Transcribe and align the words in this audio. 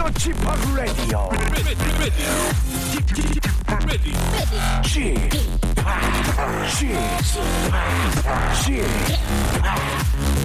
The 0.00 0.10
Chip 0.18 0.36
Radio. 0.74 1.28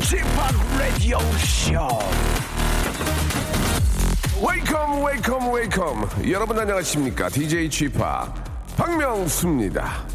Chip, 0.03 0.25
Radio. 0.77 1.19
Welcome, 4.41 5.01
welcome, 5.01 5.49
welcome. 5.49 6.29
여러분 6.29 6.59
안녕하십니까? 6.59 7.29
DJ 7.29 7.69
Chip 7.69 7.97
박명수입니다. 8.75 10.05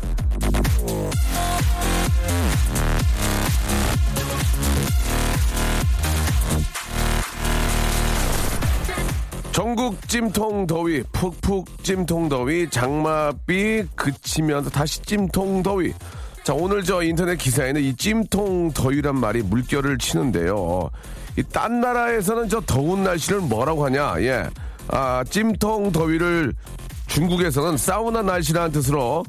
전국 9.52 10.08
찜통 10.08 10.66
더위, 10.66 11.02
푹푹 11.12 11.82
찜통 11.82 12.28
더위, 12.28 12.68
장마비 12.70 13.84
그치면서 13.96 14.70
다시 14.70 15.02
찜통 15.02 15.62
더위. 15.62 15.92
자, 16.44 16.54
오늘 16.54 16.82
저 16.82 17.02
인터넷 17.02 17.36
기사에는 17.36 17.80
이 17.82 17.94
찜통 17.96 18.72
더위란 18.72 19.16
말이 19.18 19.42
물결을 19.42 19.98
치는데요. 19.98 20.90
이 21.36 21.42
딴 21.52 21.80
나라에서는 21.80 22.48
저 22.48 22.60
더운 22.60 23.02
날씨를 23.04 23.40
뭐라고 23.40 23.84
하냐? 23.86 24.14
예. 24.22 24.48
아, 24.88 25.22
찜통 25.28 25.92
더위를 25.92 26.52
중국에서는 27.08 27.76
사우나 27.76 28.22
날씨라는 28.22 28.72
뜻으로 28.72 29.24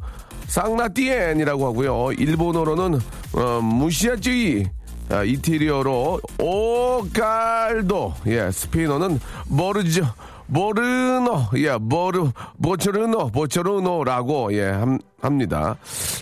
쌍나띠엔이라고 0.47 1.65
하고요. 1.67 2.11
일본어로는 2.13 2.99
어, 3.33 3.59
무시아쯔이 3.61 4.65
아, 5.11 5.23
이태리어로 5.23 6.21
오갈도. 6.39 8.13
예 8.27 8.49
스페인어는 8.51 9.19
모르죠. 9.47 10.05
모르노. 10.47 11.49
예 11.57 11.77
모르 11.77 12.31
보처르노 12.61 13.29
보처르노라고 13.31 14.53
예 14.53 14.69
함, 14.69 14.99
합니다. 15.21 15.75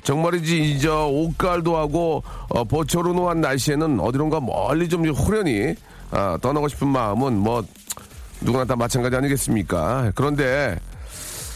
정말이지 0.03 0.71
이저 0.71 1.07
오갈도하고 1.07 2.23
어, 2.49 2.63
보처르노한 2.63 3.41
날씨에는 3.41 3.99
어디론가 3.99 4.39
멀리 4.41 4.89
좀 4.89 5.05
후련히 5.07 5.75
아, 6.11 6.37
떠나고 6.41 6.67
싶은 6.67 6.87
마음은 6.87 7.37
뭐 7.37 7.63
누구나 8.41 8.65
다 8.65 8.75
마찬가지 8.75 9.15
아니겠습니까? 9.15 10.11
그런데 10.15 10.79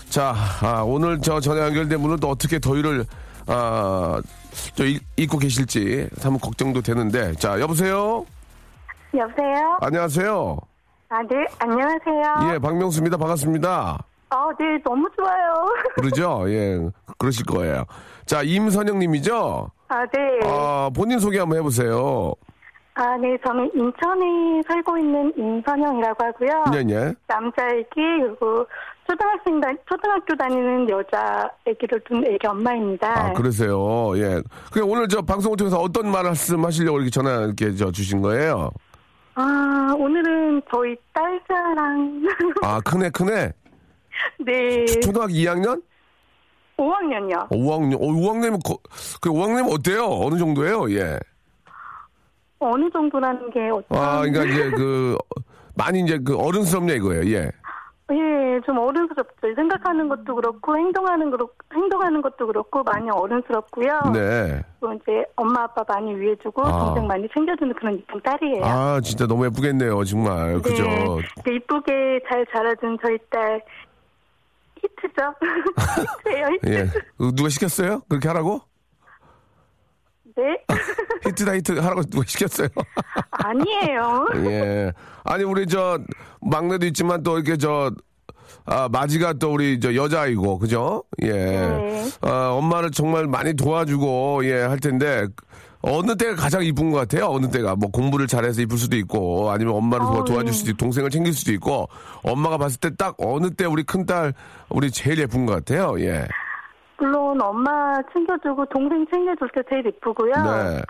자, 0.09 0.35
아, 0.61 0.83
오늘 0.85 1.19
저 1.21 1.39
전화 1.39 1.65
연결된 1.65 1.99
분은 1.99 2.17
또 2.17 2.29
어떻게 2.29 2.59
더위를, 2.59 3.03
아, 3.47 4.21
저 4.75 4.85
잊- 4.85 5.01
잊고 5.17 5.37
계실지 5.37 6.09
참 6.19 6.37
걱정도 6.37 6.81
되는데. 6.81 7.33
자, 7.33 7.59
여보세요? 7.59 8.25
여보세요? 9.15 9.77
안녕하세요? 9.81 10.57
아, 11.09 11.21
네, 11.29 11.35
안녕하세요. 11.59 12.53
예, 12.53 12.59
박명수입니다. 12.59 13.17
반갑습니다. 13.17 14.03
아, 14.29 14.47
네, 14.59 14.65
너무 14.83 15.07
좋아요. 15.15 15.53
그러죠? 15.95 16.43
예, 16.47 16.79
그러실 17.19 17.45
거예요. 17.45 17.85
자, 18.25 18.41
임선영 18.41 18.97
님이죠? 18.99 19.69
아, 19.89 19.99
네. 20.07 20.39
아, 20.47 20.89
본인 20.95 21.19
소개 21.19 21.37
한번 21.37 21.59
해보세요. 21.59 22.33
아, 22.95 23.15
네, 23.17 23.37
저는 23.45 23.69
인천에 23.75 24.61
살고 24.67 24.97
있는 24.97 25.33
임선영이라고 25.37 26.25
하고요. 26.25 26.63
예, 26.75 26.79
예. 26.93 27.13
남자애기, 27.27 27.89
그리고 27.95 28.65
초등학생, 29.07 29.59
다, 29.59 29.67
초등학교 29.89 30.35
다니는 30.35 30.89
여자 30.89 31.49
애기를 31.65 31.99
둔 32.05 32.25
애기 32.25 32.47
엄마입니다. 32.47 33.27
아, 33.27 33.33
그러세요. 33.33 34.17
예. 34.17 34.41
그냥 34.71 34.89
오늘 34.89 35.07
저 35.07 35.21
방송을 35.21 35.57
통해서 35.57 35.77
어떤 35.77 36.11
말씀 36.11 36.63
하시려고 36.63 36.97
이렇게 36.97 37.09
전화 37.09 37.41
이렇게 37.41 37.73
저 37.75 37.91
주신 37.91 38.21
거예요? 38.21 38.71
아, 39.35 39.93
오늘은 39.97 40.61
저희 40.71 40.95
딸자랑, 41.13 42.23
아, 42.61 42.79
크네, 42.81 43.09
크네. 43.09 43.51
네, 44.45 44.85
초등학교 45.01 45.33
2학년? 45.33 45.81
5학년이요. 46.77 47.49
5학년, 47.49 47.95
어, 47.95 48.07
5학년이면, 48.07 48.63
거, 48.63 48.77
그 49.21 49.29
5학년이면 49.29 49.73
어때요? 49.73 50.05
어느 50.05 50.37
정도예요? 50.37 50.91
예. 50.91 51.19
어느 52.59 52.89
정도라는 52.91 53.49
게 53.51 53.69
어떤. 53.69 53.97
아, 53.97 54.21
그러니까 54.21 54.45
이제 54.45 54.69
그, 54.71 55.17
많이 55.75 55.99
이제 56.01 56.19
그 56.23 56.37
어른스럽냐 56.37 56.93
이거예요, 56.93 57.35
예. 57.35 57.51
예, 58.13 58.61
좀 58.65 58.77
어른스럽죠. 58.77 59.55
생각하는 59.55 60.07
것도 60.07 60.35
그렇고, 60.35 60.77
행동하는, 60.77 61.31
그렇, 61.31 61.47
행동하는 61.73 62.21
것도 62.21 62.47
그렇고, 62.47 62.83
많이 62.83 63.09
어른스럽고요. 63.09 64.11
네. 64.13 64.61
또 64.79 64.93
이제 64.93 65.25
엄마 65.35 65.63
아빠 65.63 65.83
많이 65.87 66.13
위해주고 66.13 66.63
아. 66.63 66.85
동생 66.85 67.07
많이 67.07 67.27
챙겨주는 67.33 67.73
그런 67.73 67.95
이쁜 67.95 68.21
딸이에요. 68.21 68.63
아, 68.63 69.01
진짜 69.01 69.25
너무 69.25 69.45
예쁘겠네요, 69.45 70.03
정말. 70.03 70.61
그죠? 70.61 70.83
네, 70.83 71.05
네, 71.45 71.55
이쁘게 71.55 72.19
잘 72.29 72.45
자라준 72.53 72.97
저희 73.03 73.17
딸 73.29 73.61
히트죠. 74.81 75.33
히트예요, 76.25 76.47
히트. 76.61 76.69
예. 76.73 76.85
그 77.17 77.33
누가 77.35 77.49
시켰어요? 77.49 78.01
그렇게 78.09 78.27
하라고? 78.27 78.61
네. 80.35 80.43
히트다 81.25 81.53
히트 81.57 81.71
하라고 81.79 82.03
누가 82.03 82.23
시켰어요? 82.27 82.67
아니에요. 83.31 84.27
예. 84.45 84.91
아니, 85.23 85.43
우리 85.43 85.67
저, 85.67 85.99
막내도 86.41 86.85
있지만 86.87 87.23
또 87.23 87.35
이렇게 87.37 87.57
저, 87.57 87.91
아, 88.65 88.87
마지가 88.91 89.33
또 89.33 89.53
우리 89.53 89.79
저 89.79 89.93
여자아이고, 89.93 90.59
그죠? 90.59 91.03
예. 91.21 91.31
네. 91.31 92.05
아, 92.21 92.49
엄마를 92.51 92.91
정말 92.91 93.27
많이 93.27 93.53
도와주고, 93.55 94.45
예, 94.45 94.61
할 94.61 94.79
텐데, 94.79 95.27
어느 95.85 96.15
때가 96.15 96.35
가장 96.35 96.63
이쁜 96.63 96.91
것 96.91 96.97
같아요? 96.99 97.25
어느 97.29 97.49
때가. 97.51 97.75
뭐 97.75 97.89
공부를 97.91 98.25
잘해서 98.25 98.61
이쁠 98.61 98.77
수도 98.77 98.95
있고, 98.95 99.51
아니면 99.51 99.75
엄마를 99.75 100.05
도와, 100.05 100.17
아우, 100.19 100.23
도와줄 100.25 100.47
예. 100.47 100.51
수도 100.53 100.69
있고, 100.71 100.77
동생을 100.77 101.09
챙길 101.09 101.33
수도 101.33 101.51
있고, 101.51 101.89
엄마가 102.23 102.57
봤을 102.57 102.79
때 102.79 102.89
딱 102.97 103.15
어느 103.17 103.49
때 103.49 103.65
우리 103.65 103.83
큰딸, 103.83 104.33
우리 104.69 104.89
제일 104.91 105.19
예쁜 105.19 105.45
것 105.45 105.53
같아요? 105.55 105.99
예. 105.99 106.25
물론 107.03 107.41
엄마 107.41 108.01
챙겨주고 108.13 108.65
동생 108.67 109.05
챙겨줄 109.11 109.49
때 109.49 109.61
제일 109.69 109.85
이쁘고요. 109.87 110.31
네. 110.31 110.81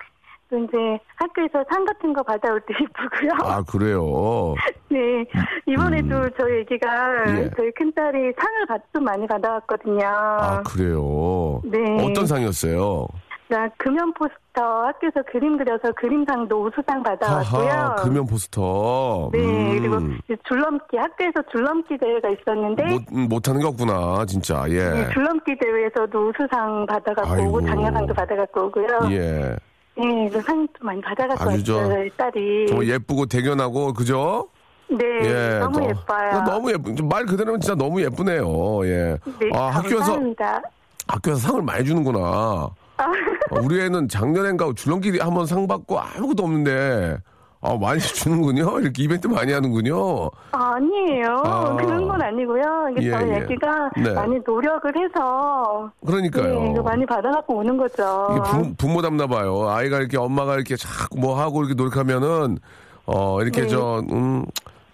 또 0.47 0.57
이제 0.59 0.78
학교에서 1.16 1.66
상 1.72 1.84
같은 1.85 2.13
거 2.13 2.22
받아올 2.22 2.62
때 2.62 2.75
이쁘고요. 2.84 3.31
아, 3.41 3.63
그래요? 3.63 4.53
네. 4.90 5.25
이번에도 5.66 6.29
저희 6.38 6.59
애기가 6.59 7.24
음. 7.25 7.38
예. 7.38 7.50
저희 7.57 7.72
큰 7.72 7.91
딸이 7.94 8.34
상을 8.38 8.66
받, 8.68 8.81
좀 8.94 9.03
많이 9.03 9.25
받아왔거든요. 9.25 10.06
아, 10.06 10.62
그래요? 10.62 11.59
네. 11.66 11.79
어떤 12.06 12.28
상이었어요? 12.28 13.07
나 13.53 13.69
금연 13.77 14.11
포스터 14.15 14.63
학교에서 14.87 15.21
그림 15.31 15.55
그려서 15.59 15.91
그림상도 15.95 16.65
우수상 16.65 17.03
받아왔고요. 17.03 17.69
하하, 17.69 17.95
금연 17.97 18.25
포스터. 18.25 19.29
네, 19.31 19.37
음. 19.45 19.77
그리고 20.25 20.37
줄넘기 20.47 20.97
학교에서 20.97 21.39
줄넘기 21.51 21.95
대회가 21.99 22.29
있었는데 22.29 22.83
못, 22.85 23.01
음, 23.13 23.27
못하는 23.29 23.59
게 23.61 23.67
없구나, 23.67 24.25
진짜. 24.25 24.65
예. 24.69 24.89
네, 24.89 25.09
줄넘기 25.13 25.55
대회에서도 25.59 26.29
우수상 26.29 26.87
받아갖고 26.87 27.31
아이고. 27.31 27.47
오고 27.49 27.61
장려상도 27.67 28.13
받아갖고 28.15 28.61
오고요. 28.65 28.87
예. 29.11 29.55
네, 29.97 30.29
그 30.31 30.41
상도 30.41 30.73
많이 30.81 30.99
받아갖고 31.01 31.49
아주 31.51 31.63
저- 31.63 31.77
왔어요, 31.77 32.09
딸이. 32.17 32.67
정말 32.69 32.88
예쁘고 32.88 33.27
대견하고, 33.27 33.94
그죠? 33.94 34.47
네, 34.89 35.06
예. 35.25 35.59
너무 35.59 35.79
또- 35.79 35.85
예뻐요. 35.89 36.41
너무 36.44 36.71
예쁘, 36.71 36.91
말 37.03 37.23
그대로면 37.27 37.61
진짜 37.61 37.75
너무 37.75 38.01
예쁘네요. 38.01 38.83
예. 38.88 39.17
네, 39.39 39.49
아, 39.53 39.65
학교에서, 39.67 39.97
감사합니다. 39.97 40.61
학교에서 41.07 41.39
상을 41.49 41.61
많이 41.61 41.85
주는구나. 41.85 42.69
아, 42.98 43.06
어, 43.51 43.60
우리 43.62 43.81
애는 43.81 44.07
작년엔가 44.07 44.72
줄넘기 44.75 45.18
한번 45.19 45.45
상 45.45 45.68
받고 45.68 46.00
아무것도 46.00 46.44
없는데, 46.44 47.18
아, 47.62 47.78
많이 47.80 48.00
주는군요. 48.01 48.80
이렇게 48.81 49.04
이벤트 49.04 49.28
많이 49.28 49.51
하는군요. 49.54 50.30
아니에요. 50.51 51.42
아. 51.45 51.75
그런 51.75 52.07
건 52.07 52.22
아니고요. 52.22 52.63
이게 52.92 53.07
예, 53.07 53.12
저희 53.12 53.30
예. 53.30 53.36
애기가 53.38 53.90
네. 53.98 54.13
많이 54.13 54.38
노력을 54.45 54.92
해서 54.95 55.92
그러니까요. 56.06 56.60
네, 56.60 56.72
이거 56.72 56.81
많이 56.84 57.06
받아갖고 57.06 57.56
오는 57.56 57.78
거죠. 57.78 58.28
이게 58.31 58.42
부, 58.51 58.75
부모답나 58.75 59.28
봐요. 59.28 59.69
아이가 59.69 59.98
이렇게 60.00 60.18
엄마가 60.18 60.56
이렇게 60.56 60.75
자꾸 60.75 61.19
뭐 61.19 61.40
하고 61.40 61.62
이렇게 61.63 61.74
노력하면은 61.75 62.57
어 63.06 63.42
이렇게 63.42 63.62
네. 63.62 63.68
저 63.69 64.00
음. 64.12 64.45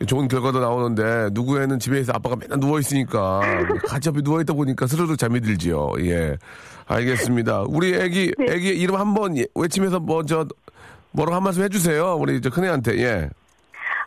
좋은 0.05 0.29
결과도 0.29 0.61
나오는데 0.61 1.29
누구 1.33 1.61
애는 1.61 1.77
집에 1.79 1.99
있어 1.99 2.13
아빠가 2.15 2.37
맨날 2.37 2.57
누워 2.61 2.79
있으니까 2.79 3.41
같이 3.85 4.07
옆에 4.07 4.21
누워 4.21 4.39
있다 4.39 4.53
보니까 4.53 4.87
스르르 4.87 5.17
잠이 5.17 5.41
들지요. 5.41 5.89
예, 5.99 6.37
알겠습니다. 6.89 7.65
우리 7.67 7.93
애기 7.93 8.33
네. 8.37 8.45
애기 8.49 8.69
이름 8.69 8.95
한번 8.95 9.37
예, 9.37 9.45
외치면서 9.55 9.99
뭐저 9.99 10.45
뭐라고 11.11 11.35
한 11.35 11.43
말씀 11.43 11.63
해주세요. 11.63 12.15
우리 12.15 12.37
이제 12.37 12.49
큰애한테, 12.49 12.97
예. 12.97 13.29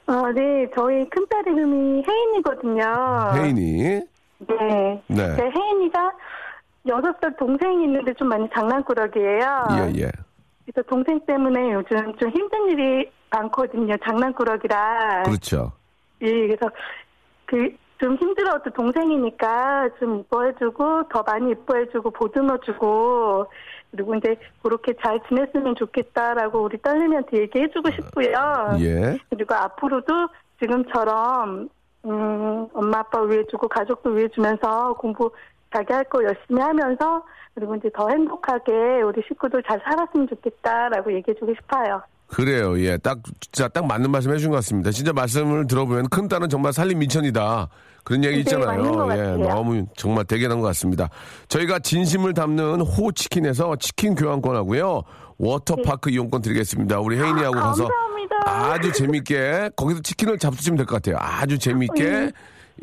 어, 0.06 0.30
네, 0.32 0.68
저희 0.76 1.08
큰딸 1.08 1.46
이름이 1.46 2.02
혜인이거든요. 2.06 3.32
혜인이. 3.34 3.82
네. 3.82 5.02
네. 5.06 5.36
제 5.36 5.42
혜인이가 5.42 6.12
여섯 6.88 7.14
살 7.20 7.36
동생이 7.36 7.84
있는데 7.84 8.12
좀 8.14 8.28
많이 8.28 8.48
장난꾸러기예요. 8.52 9.68
예, 9.72 10.00
예. 10.00 10.10
그래서 10.66 10.88
동생 10.88 11.20
때문에 11.24 11.72
요즘 11.72 12.16
좀 12.18 12.30
힘든 12.30 12.70
일이 12.70 13.10
많거든요. 13.30 13.96
장난꾸러기라. 14.04 15.22
그렇죠. 15.24 15.72
예, 16.22 16.30
그래서 16.30 16.68
그 17.46 17.68
좀 18.02 18.16
힘들어도 18.16 18.70
동생이니까 18.70 19.88
좀 20.00 20.18
이뻐해주고 20.20 21.04
더 21.08 21.22
많이 21.22 21.52
이뻐해주고 21.52 22.10
보듬어주고 22.10 23.46
그리고 23.92 24.14
이제 24.16 24.34
그렇게 24.60 24.92
잘 25.00 25.20
지냈으면 25.28 25.76
좋겠다라고 25.76 26.62
우리 26.64 26.78
딸내미한테 26.78 27.42
얘기해주고 27.42 27.90
싶고요. 27.92 28.76
예. 28.80 29.16
그리고 29.30 29.54
앞으로도 29.54 30.12
지금처럼 30.60 31.68
음, 32.04 32.66
엄마 32.74 32.98
아빠 32.98 33.20
위해주고 33.22 33.68
가족도 33.68 34.10
위해주면서 34.10 34.94
공부 34.94 35.30
자기 35.72 35.92
할 35.92 36.02
거 36.04 36.24
열심히 36.24 36.60
하면서 36.60 37.22
그리고 37.54 37.76
이제 37.76 37.88
더 37.94 38.08
행복하게 38.08 39.02
우리 39.02 39.22
식구들 39.28 39.62
잘 39.62 39.80
살았으면 39.84 40.26
좋겠다라고 40.26 41.12
얘기해주고 41.14 41.54
싶어요. 41.54 42.02
그래요. 42.26 42.76
예. 42.80 42.96
딱, 42.96 43.18
진짜 43.40 43.68
딱 43.68 43.86
맞는 43.86 44.10
말씀 44.10 44.32
해준 44.32 44.50
것 44.50 44.56
같습니다. 44.56 44.90
진짜 44.90 45.12
말씀을 45.12 45.66
들어보면 45.68 46.08
큰 46.08 46.26
딸은 46.28 46.48
정말 46.48 46.72
살림 46.72 46.98
미천이다. 46.98 47.68
그런 48.04 48.24
얘기 48.24 48.36
네, 48.36 48.40
있잖아요. 48.40 48.82
것 48.92 49.16
예. 49.16 49.22
너무 49.48 49.86
정말 49.96 50.24
대견한 50.24 50.60
것 50.60 50.66
같습니다. 50.68 51.08
저희가 51.48 51.78
진심을 51.78 52.34
담는 52.34 52.80
호치킨에서 52.80 53.76
치킨 53.76 54.14
교환권 54.14 54.56
하고요. 54.56 55.02
워터파크 55.38 56.10
이용권 56.10 56.42
드리겠습니다. 56.42 57.00
우리 57.00 57.16
혜인이하고 57.18 57.54
가서 57.54 57.84
네. 57.84 57.88
감사합니다. 57.88 58.36
아주 58.44 58.92
재밌게 58.92 59.70
거기서 59.76 60.00
치킨을 60.02 60.38
잡수시면 60.38 60.76
될 60.76 60.86
것 60.86 60.96
같아요. 61.02 61.16
아주 61.20 61.58
재밌게 61.58 62.04
네. 62.04 62.32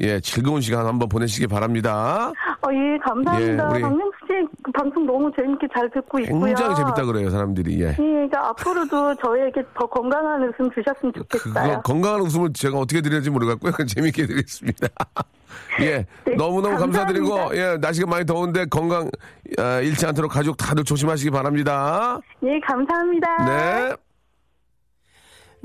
예, 0.01 0.19
즐거운 0.22 0.62
시간 0.62 0.86
한번 0.86 1.10
보내시기 1.10 1.48
바랍니다. 1.48 2.31
어, 2.62 2.69
예, 2.72 2.98
감사합니다. 3.00 3.69
예, 3.75 3.81
씨, 3.81 4.48
그 4.63 4.72
방송 4.72 5.06
너무 5.06 5.31
재밌게 5.36 5.68
잘 5.74 5.90
듣고 5.90 6.19
있고요. 6.19 6.46
굉장히 6.46 6.75
재밌다 6.75 7.04
그래요, 7.06 7.30
사람들이. 7.30 7.81
예. 7.81 7.90
예, 7.90 7.96
그러니까 7.96 8.50
앞으로도 8.50 9.16
저에게 9.16 9.63
더 9.74 9.86
건강한 9.88 10.44
웃음 10.44 10.69
주셨으면 10.72 11.13
좋겠어요. 11.13 11.81
건강한 11.84 12.22
웃음을 12.22 12.54
제가 12.54 12.78
어떻게 12.78 13.01
드려야지 13.01 13.30
모르겠고요. 13.30 13.74
재밌게 13.88 14.25
드리겠습니다. 14.28 14.88
예. 15.81 16.06
네, 16.25 16.36
너무너무 16.36 16.78
감사드리고. 16.78 17.56
예, 17.56 17.78
날씨가 17.81 18.07
많이 18.07 18.25
더운데 18.25 18.66
건강, 18.66 19.10
아, 19.57 19.80
잃지 19.80 20.06
않도록 20.06 20.31
가족 20.31 20.56
다들 20.57 20.84
조심하시기 20.84 21.31
바랍니다. 21.31 22.19
예, 22.44 22.60
감사합니다. 22.60 23.46
네. 23.46 23.96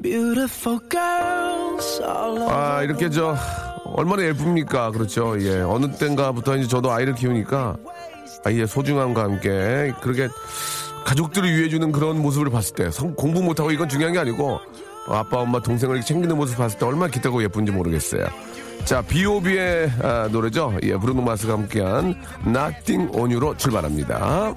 Beautiful 0.02 0.80
girls 0.90 2.02
all 2.02 2.42
over. 2.42 2.52
아, 2.52 2.82
이렇게 2.82 3.08
저, 3.08 3.36
얼마나 3.94 4.22
예쁩니까? 4.24 4.90
그렇죠. 4.90 5.36
예. 5.40 5.60
어느 5.60 5.90
때인가부터 5.96 6.56
이제 6.56 6.68
저도 6.68 6.92
아이를 6.92 7.14
키우니까 7.14 7.76
아이의 8.44 8.66
소중함과 8.66 9.22
함께 9.22 9.92
그렇게 10.02 10.28
가족들을 11.04 11.56
위해 11.56 11.68
주는 11.68 11.92
그런 11.92 12.20
모습을 12.20 12.50
봤을 12.50 12.74
때 12.74 12.90
성- 12.90 13.14
공부 13.14 13.42
못하고 13.42 13.70
이건 13.70 13.88
중요한 13.88 14.12
게 14.12 14.18
아니고 14.18 14.58
아빠, 15.08 15.38
엄마, 15.40 15.60
동생을 15.60 16.00
챙기는 16.00 16.34
모습 16.36 16.56
봤을 16.56 16.78
때 16.78 16.86
얼마나 16.86 17.08
기특하고 17.08 17.42
예쁜지 17.42 17.72
모르겠어요. 17.72 18.26
자, 18.84 19.00
B.O.B의 19.02 19.90
아, 20.02 20.28
노래죠. 20.30 20.74
예, 20.82 20.94
브루노 20.96 21.22
마스가 21.22 21.52
함께한 21.54 22.14
Nothing 22.46 23.16
on 23.16 23.30
You로 23.30 23.56
출발합니다. 23.56 24.54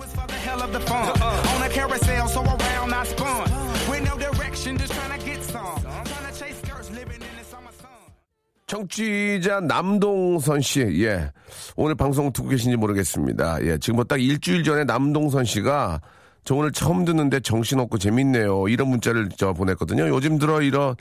청취자 8.68 9.62
남동선 9.62 10.62
씨, 10.62 10.82
예. 11.02 11.32
오늘 11.78 11.96
방송 11.96 12.32
듣고 12.32 12.50
계신지 12.50 12.76
모르겠습니다. 12.76 13.64
예. 13.64 13.78
지금 13.78 13.96
뭐딱 13.96 14.22
일주일 14.22 14.64
전에 14.64 14.84
남동선 14.84 15.46
씨가 15.46 16.02
저 16.44 16.56
오늘 16.56 16.72
처음 16.72 17.06
듣는데 17.06 17.40
정신없고 17.40 17.98
재밌네요. 17.98 18.68
이런 18.68 18.90
문자를 18.90 19.30
저 19.38 19.54
보냈거든요. 19.54 20.08
요즘 20.10 20.38
들어 20.38 20.62
이런, 20.62 20.96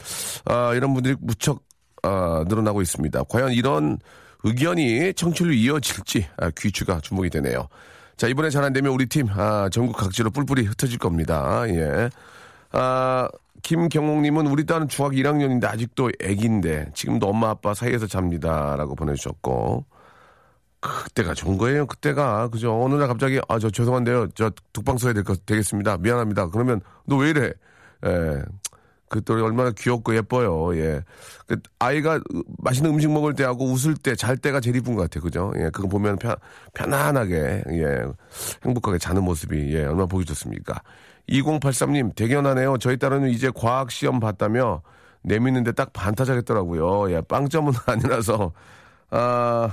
아, 0.45 0.73
이런 0.75 0.95
분들이 0.95 1.17
무척, 1.21 1.63
아, 2.03 2.45
늘어나고 2.49 2.83
있습니다. 2.83 3.25
과연 3.29 3.53
이런 3.53 3.99
의견이 4.45 5.13
청취율로 5.15 5.53
이어질지, 5.53 6.27
아, 6.39 6.51
귀추가 6.57 7.01
주목이 7.01 7.31
되네요. 7.31 7.69
자, 8.17 8.29
이번에 8.29 8.49
잘 8.49 8.65
안 8.65 8.73
되면 8.73 8.93
우리 8.93 9.07
팀, 9.07 9.29
아, 9.31 9.69
전국 9.71 9.97
각지로 9.97 10.31
뿔뿔이 10.31 10.63
흩어질 10.63 10.99
겁니다. 10.99 11.65
예. 11.69 12.11
아, 12.73 13.29
김경옥님은 13.67 14.47
우리 14.47 14.65
딸은 14.65 14.87
중학 14.87 15.13
1학년인데 15.13 15.65
아직도 15.65 16.13
애기인데 16.21 16.93
지금도 16.95 17.27
엄마 17.27 17.51
아빠 17.51 17.75
사이에서 17.75 18.07
잡니다라고 18.07 18.95
보내주셨고 18.95 19.85
그때가 20.81 21.35
좋은 21.35 21.59
거예요. 21.59 21.87
그때가 21.87 22.47
그죠. 22.49 22.81
어느 22.81 22.95
날 22.95 23.09
갑자기 23.09 23.41
아 23.49 23.59
저 23.59 23.69
죄송한데요. 23.71 24.29
저 24.37 24.53
독방 24.73 24.99
써야 24.99 25.13
될 25.13 25.25
것 25.25 25.45
되겠습니다. 25.47 25.97
미안합니다. 25.99 26.47
그러면 26.51 26.81
너 27.07 27.17
왜 27.17 27.31
이래? 27.31 27.53
예. 28.07 28.43
그또 29.09 29.35
얼마나 29.35 29.73
귀엽고 29.73 30.15
예뻐요. 30.15 30.77
예. 30.77 31.03
그 31.49 31.57
아이가 31.81 32.21
맛있는 32.59 32.93
음식 32.93 33.11
먹을 33.11 33.35
때하고 33.35 33.65
웃을 33.67 33.95
때, 33.95 34.15
잘 34.17 34.37
때가 34.37 34.61
제일 34.61 34.77
이쁜 34.77 34.95
것 34.95 35.03
같아요. 35.03 35.23
그죠? 35.23 35.53
예. 35.57 35.71
그거 35.71 35.89
보면 35.89 36.17
편, 36.19 36.35
편안하게, 36.75 37.63
예. 37.71 38.05
행복하게 38.65 38.99
자는 38.99 39.23
모습이, 39.25 39.75
예. 39.75 39.85
얼마나 39.85 40.07
보기 40.07 40.25
좋습니까? 40.25 40.83
2083님, 41.29 42.15
대견하네요. 42.15 42.79
저희 42.79 42.97
딸은 42.97 43.29
이제 43.29 43.51
과학시험 43.55 44.21
봤다며 44.21 44.83
내미는데 45.23 45.73
딱 45.73 45.93
반타작했더라고요. 45.93 47.13
예. 47.13 47.21
빵점은 47.23 47.73
아니라서, 47.87 48.53
아, 49.11 49.71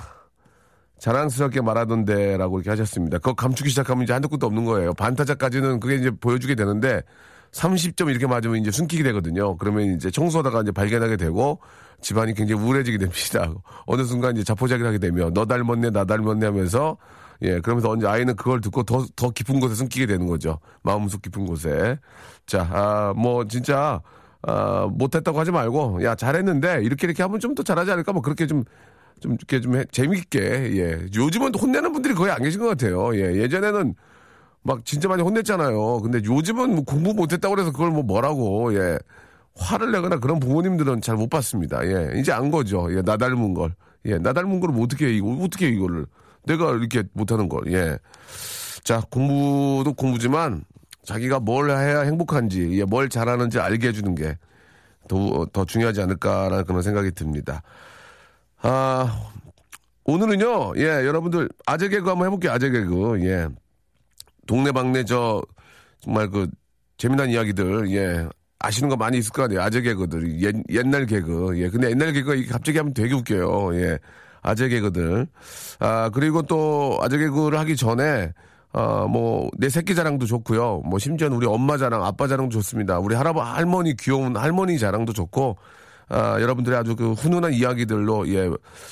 자랑스럽게 1.04 1.62
말하던데 1.62 2.38
라고 2.38 2.60
이렇게 2.60 2.70
하셨습니다. 2.70 3.18
그거 3.18 3.34
감추기 3.34 3.70
시작하면 3.70 4.04
이제 4.04 4.14
한도 4.14 4.30
끝도 4.30 4.48
없는 4.48 4.64
거예요. 4.64 4.94
반타작까지는 4.94 5.82
그게 5.82 5.96
이제 5.96 6.10
보여주게 6.10 6.56
되는데 6.56 7.02
30점 7.52 8.10
이렇게 8.10 8.26
맞으면 8.26 8.58
이제 8.58 8.72
숨기게 8.72 9.04
되거든요. 9.04 9.58
그러면 9.58 9.96
이제 9.96 10.10
청소하다가 10.10 10.62
이제 10.62 10.72
발견하게 10.72 11.18
되고 11.18 11.60
집안이 12.02 12.34
굉장히 12.34 12.62
우울해지게 12.62 12.98
됩니다. 13.00 13.54
어느 13.86 14.04
순간 14.04 14.36
이제 14.36 14.46
자포자기를 14.46 14.88
하게 14.88 14.98
되면 14.98 15.34
너 15.34 15.46
닮았네, 15.46 15.90
나 15.90 16.06
닮았네 16.06 16.46
하면서 16.46 16.98
예, 17.44 17.60
그러면서 17.60 17.90
언제 17.90 18.08
아이는 18.08 18.36
그걸 18.36 18.62
듣고 18.62 18.84
더, 18.84 19.06
더 19.16 19.30
깊은 19.32 19.60
곳에 19.60 19.76
숨기게 19.76 20.06
되는 20.06 20.28
거죠. 20.28 20.60
마음속 20.82 21.22
깊은 21.22 21.46
곳에. 21.46 22.00
자, 22.48 22.62
아, 22.72 23.14
뭐, 23.16 23.46
진짜, 23.48 24.02
아, 24.44 24.88
못했다고 24.92 25.40
하지 25.40 25.52
말고, 25.52 26.04
야, 26.04 26.16
잘했는데, 26.16 26.82
이렇게 26.84 27.06
이렇게 27.08 27.22
하면 27.24 27.40
좀 27.40 27.54
더 27.56 27.64
잘하지 27.64 27.92
않을까? 27.92 28.14
뭐, 28.14 28.22
그렇게 28.22 28.48
좀, 28.48 28.64
좀, 29.20 29.34
이렇게 29.34 29.60
좀 29.62 29.76
해- 29.76 29.86
재밌게, 29.92 30.40
예. 30.78 31.08
요즘은 31.16 31.54
혼내는 31.56 31.92
분들이 31.94 32.14
거의 32.14 32.32
안 32.32 32.42
계신 32.44 32.62
것 32.62 32.68
같아요. 32.70 33.16
예, 33.16 33.36
예전에는 33.38 33.96
막 34.64 34.86
진짜 34.86 35.10
많이 35.10 35.24
혼냈잖아요. 35.24 36.02
근데 36.02 36.22
요즘은 36.26 36.76
뭐 36.76 36.84
공부 36.86 37.14
못했다고 37.14 37.56
그래서 37.56 37.72
그걸 37.72 37.92
뭐 37.92 38.04
뭐라고, 38.04 38.74
예. 38.76 39.00
화를 39.56 39.92
내거나 39.92 40.20
그런 40.20 40.40
부모님들은 40.40 41.02
잘 41.02 41.18
못 41.18 41.30
봤습니다. 41.30 41.86
예. 41.88 42.20
이제 42.20 42.32
안 42.32 42.52
거죠. 42.52 42.88
예. 42.96 43.02
나 43.04 43.18
닮은 43.18 43.54
걸. 43.54 43.76
예. 44.06 44.18
나 44.20 44.34
닮은 44.34 44.60
걸 44.62 44.72
어떻게 44.82 45.08
해, 45.08 45.12
이거, 45.14 45.30
어떻게 45.42 45.68
해, 45.68 45.72
이거를. 45.72 46.06
내가 46.46 46.72
이렇게 46.72 47.04
못하는 47.14 47.50
걸. 47.50 47.72
예. 47.72 47.98
자, 48.84 49.02
공부도 49.10 49.94
공부지만 49.94 50.64
자기가 51.04 51.40
뭘 51.40 51.70
해야 51.70 52.02
행복한지, 52.02 52.80
예, 52.80 52.84
뭘 52.84 53.10
잘하는지 53.10 53.60
알게 53.60 53.90
해주는 53.90 54.16
게 54.16 54.38
더, 55.08 55.46
더 55.52 55.66
중요하지 55.66 56.02
않을까라는 56.02 56.66
그런 56.66 56.82
생각이 56.82 57.12
듭니다. 57.12 57.62
아, 58.62 59.30
오늘은요, 60.06 60.74
예, 60.78 61.06
여러분들 61.06 61.50
아재 61.66 61.90
개그 61.90 62.10
한번 62.10 62.28
해볼게요, 62.28 62.52
아재 62.52 62.70
개그. 62.70 63.20
예. 63.26 63.48
동네방네 64.48 65.06
저, 65.06 65.42
정말 66.02 66.30
그, 66.30 66.50
재미난 66.98 67.30
이야기들, 67.30 67.92
예. 67.92 68.28
아시는 68.60 68.88
거 68.88 68.96
많이 68.96 69.18
있을 69.18 69.32
거 69.34 69.44
아니에요. 69.44 69.62
아재 69.62 69.82
개그들. 69.82 70.42
옛, 70.42 70.56
옛날 70.70 71.06
개그. 71.06 71.60
예. 71.60 71.70
근데 71.70 71.90
옛날 71.90 72.14
개그가 72.14 72.50
갑자기 72.50 72.78
하면 72.78 72.94
되게 72.94 73.14
웃겨요. 73.14 73.76
예. 73.76 74.00
아재 74.44 74.68
개그들. 74.68 75.28
아, 75.80 76.10
그리고 76.14 76.44
또 76.44 77.00
아재 77.02 77.18
개그를 77.18 77.58
하기 77.60 77.76
전에, 77.76 78.32
어, 78.74 79.08
뭐, 79.08 79.50
내 79.58 79.70
새끼 79.70 79.96
자랑도 79.96 80.26
좋고요. 80.26 80.84
뭐, 80.86 81.00
심지어는 81.00 81.38
우리 81.38 81.48
엄마 81.48 81.78
자랑, 81.78 82.06
아빠 82.06 82.28
자랑도 82.28 82.52
좋습니다. 82.54 83.00
우리 83.00 83.16
할아버, 83.16 83.42
할머니, 83.42 83.96
귀여운 83.96 84.36
할머니 84.36 84.78
자랑도 84.78 85.14
좋고, 85.14 85.58
아, 86.10 86.40
여러분들의 86.42 86.78
아주 86.78 86.96
그 86.96 87.14
훈훈한 87.14 87.54
이야기들로, 87.54 88.28
예, 88.30 88.50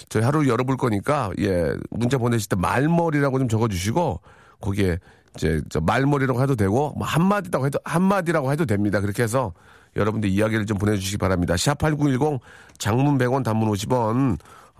저희 0.10 0.24
하루 0.24 0.48
열어볼 0.48 0.78
거니까, 0.78 1.32
예, 1.40 1.74
문자 1.90 2.18
보내실 2.18 2.50
때 2.50 2.56
말머리라고 2.56 3.40
좀 3.40 3.50
적어주시고, 3.50 4.22
거기에 4.62 4.98
이제 5.36 5.62
저 5.70 5.82
말머리라고 5.82 6.42
해도 6.42 6.56
되고, 6.56 6.94
뭐 6.98 7.06
한마디라고 7.06 7.66
해도, 7.66 7.80
한마디라고 7.84 8.52
해도 8.52 8.66
됩니다. 8.66 9.02
그렇게 9.02 9.24
해서 9.24 9.54
여러분들 9.96 10.30
이야기를 10.30 10.66
좀 10.66 10.78
보내주시기 10.78 11.18
바랍니다. 11.18 11.58
샵 11.58 11.78
8910 11.78 12.40
장문 12.78 13.18
100원 13.18 13.44
단문 13.44 13.70
50원, 13.72 14.38
어, 14.38 14.38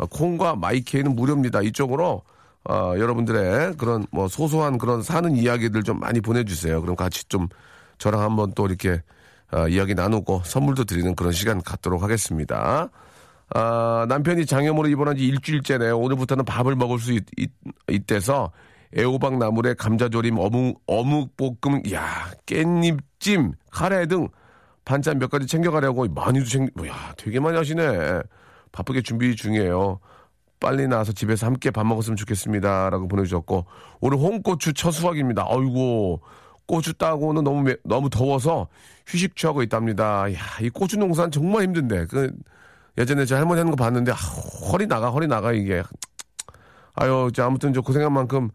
콩과 0.10 0.56
마이케이는 0.56 1.16
무료입니다. 1.16 1.62
이쪽으로, 1.62 2.24
어, 2.70 2.94
여러분들의 2.98 3.76
그런 3.78 4.06
뭐 4.12 4.28
소소한 4.28 4.78
그런 4.78 5.02
사는 5.02 5.36
이야기들 5.36 5.84
좀 5.84 6.00
많이 6.00 6.22
보내주세요. 6.22 6.82
그럼 6.82 6.96
같이 6.96 7.26
좀 7.28 7.48
저랑 7.98 8.22
한번 8.22 8.54
또 8.54 8.66
이렇게 8.66 9.02
어, 9.52 9.68
이야기 9.68 9.94
나누고 9.96 10.42
선물도 10.46 10.86
드리는 10.86 11.14
그런 11.16 11.32
시간 11.34 11.62
갖도록 11.62 12.04
하겠습니다. 12.04 12.90
아, 13.54 14.06
남편이 14.08 14.46
장염으로 14.46 14.88
입원한 14.88 15.18
지 15.18 15.26
일주일째네요. 15.26 15.98
오늘부터는 16.00 16.46
밥을 16.46 16.76
먹을 16.76 17.00
수 17.00 17.12
있, 17.12 17.26
있, 17.38 17.52
있대서 17.90 18.52
애호박 18.98 19.38
나물에 19.38 19.74
감자조림, 19.74 20.38
어묵, 20.38 20.82
어묵볶음, 20.86 21.84
야 21.94 22.32
깻잎찜, 22.46 23.54
카레 23.72 24.06
등 24.06 24.30
반찬 24.86 25.20
몇 25.20 25.30
가지 25.30 25.48
챙겨가려고 25.48 26.08
많이도 26.08 26.46
챙겨, 26.46 26.88
야 26.88 27.14
되게 27.18 27.40
많이 27.40 27.58
하시네. 27.58 28.22
바쁘게 28.72 29.02
준비 29.02 29.36
중이에요. 29.36 30.00
빨리 30.60 30.88
나와서 30.88 31.12
집에서 31.12 31.48
함께 31.48 31.72
밥 31.72 31.86
먹었으면 31.86 32.16
좋겠습니다. 32.18 32.90
라고 32.92 33.08
보내주셨고, 33.08 33.66
오늘 34.00 34.18
홍고추 34.18 34.74
첫 34.74 34.92
수확입니다. 34.92 35.46
아이고, 35.50 36.22
고추 36.68 36.94
따고는 36.94 37.44
너무, 37.44 37.64
매- 37.64 37.76
너무 37.84 38.10
더워서 38.10 38.68
휴식 39.08 39.36
취하고 39.36 39.64
있답니다. 39.64 40.32
야, 40.34 40.38
이 40.62 40.70
고추 40.70 40.98
농사는 40.98 41.32
정말 41.32 41.64
힘든데. 41.64 42.06
그, 42.06 42.32
예전에 42.98 43.26
제 43.26 43.36
할머니 43.36 43.60
하는 43.60 43.72
거 43.72 43.76
봤는데, 43.76 44.12
아, 44.12 44.16
허리 44.16 44.86
나가, 44.86 45.10
허리 45.10 45.28
나가, 45.28 45.52
이게. 45.52 45.84
아유, 46.94 47.32
저 47.34 47.44
아무튼 47.46 47.74
저 47.74 47.82
고생한 47.82 48.14
만큼, 48.14 48.50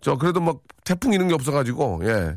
저 0.00 0.16
그래도 0.16 0.40
막 0.40 0.58
태풍 0.84 1.12
이런 1.12 1.28
게 1.28 1.34
없어가지고, 1.34 2.00
예. 2.04 2.36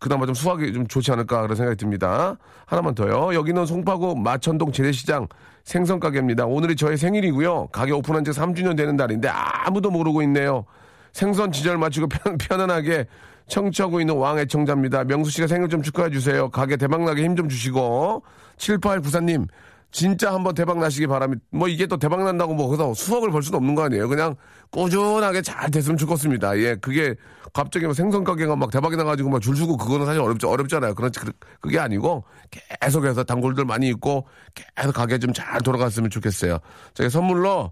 그나마 0.00 0.26
좀 0.26 0.34
수확이 0.34 0.72
좀 0.72 0.86
좋지 0.86 1.12
않을까 1.12 1.42
그런 1.42 1.56
생각이 1.56 1.76
듭니다. 1.76 2.36
하나만 2.66 2.94
더요. 2.94 3.34
여기는 3.34 3.66
송파구 3.66 4.16
마천동 4.16 4.72
재래시장 4.72 5.28
생선 5.62 6.00
가게입니다. 6.00 6.46
오늘이 6.46 6.76
저의 6.76 6.96
생일이고요. 6.96 7.68
가게 7.68 7.92
오픈한 7.92 8.24
지 8.24 8.30
3주년 8.32 8.76
되는 8.76 8.96
날인데 8.96 9.28
아무도 9.28 9.90
모르고 9.90 10.22
있네요. 10.22 10.64
생선 11.12 11.52
지절 11.52 11.78
맞추고 11.78 12.08
편, 12.08 12.38
편안하게 12.38 13.06
청취하고 13.46 14.00
있는 14.00 14.16
왕 14.16 14.38
애청자입니다. 14.38 15.04
명수 15.04 15.30
씨가 15.30 15.46
생일 15.46 15.68
좀 15.68 15.82
축하해 15.82 16.10
주세요. 16.10 16.48
가게 16.50 16.76
대박나게 16.76 17.22
힘 17.22 17.36
좀 17.36 17.48
주시고 17.48 18.22
7894님 18.56 19.46
진짜 19.94 20.34
한번 20.34 20.54
대박 20.56 20.78
나시기 20.78 21.06
바랍니다. 21.06 21.40
뭐 21.50 21.68
이게 21.68 21.86
또 21.86 21.96
대박 21.96 22.24
난다고 22.24 22.52
뭐 22.52 22.66
거기서 22.66 22.94
수억을 22.94 23.30
벌 23.30 23.44
수는 23.44 23.58
없는 23.58 23.76
거 23.76 23.84
아니에요. 23.84 24.08
그냥 24.08 24.34
꾸준하게 24.70 25.40
잘 25.42 25.70
됐으면 25.70 25.96
좋겠습니다. 25.96 26.58
예, 26.58 26.74
그게 26.74 27.14
갑자기 27.52 27.84
뭐 27.84 27.94
생선 27.94 28.24
가게가 28.24 28.56
막 28.56 28.72
대박이 28.72 28.96
나가지고 28.96 29.30
막 29.30 29.40
줄 29.40 29.56
서고 29.56 29.76
그거는 29.76 30.04
사실 30.04 30.20
어렵지 30.20 30.46
어렵잖아요. 30.46 30.96
그렇지 30.96 31.20
그- 31.20 31.32
그게 31.60 31.78
아니고 31.78 32.24
계속해서 32.80 33.22
단골들 33.22 33.64
많이 33.66 33.88
있고 33.90 34.26
계속 34.74 34.92
가게 34.94 35.16
좀 35.18 35.32
잘 35.32 35.60
돌아갔으면 35.60 36.10
좋겠어요. 36.10 36.58
저희 36.94 37.08
선물로 37.08 37.70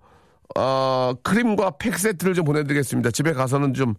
어, 0.56 1.14
크림과 1.24 1.72
팩 1.78 1.98
세트를 1.98 2.34
좀 2.34 2.44
보내드리겠습니다. 2.44 3.10
집에 3.10 3.32
가서는 3.32 3.74
좀 3.74 3.94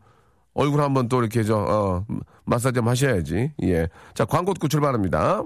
얼굴 0.53 0.79
한번 0.81 1.09
또 1.09 1.19
이렇게 1.19 1.43
저 1.43 1.57
어, 1.57 2.05
마사지 2.45 2.75
좀 2.75 2.87
하셔야지. 2.87 3.51
예, 3.63 3.89
자 4.13 4.23
광고 4.23 4.53
듣고 4.53 4.69
출발합니다. 4.69 5.43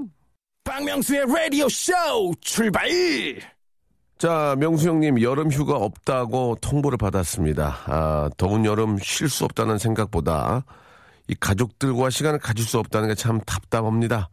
박명수의 0.67 1.25
라디오 1.33 1.69
쇼 1.69 1.93
출발! 2.41 2.89
자, 4.17 4.55
명수 4.59 4.89
형님, 4.89 5.21
여름 5.21 5.49
휴가 5.49 5.75
없다고 5.77 6.57
통보를 6.59 6.97
받았습니다. 6.97 7.77
아, 7.85 8.29
더운 8.35 8.65
여름 8.65 8.97
쉴 8.99 9.29
수 9.29 9.45
없다는 9.45 9.77
생각보다 9.77 10.65
이 11.29 11.35
가족들과 11.39 12.09
시간을 12.09 12.39
가질 12.39 12.65
수 12.65 12.79
없다는 12.79 13.07
게 13.07 13.15
참 13.15 13.39
답답합니다. 13.45 14.29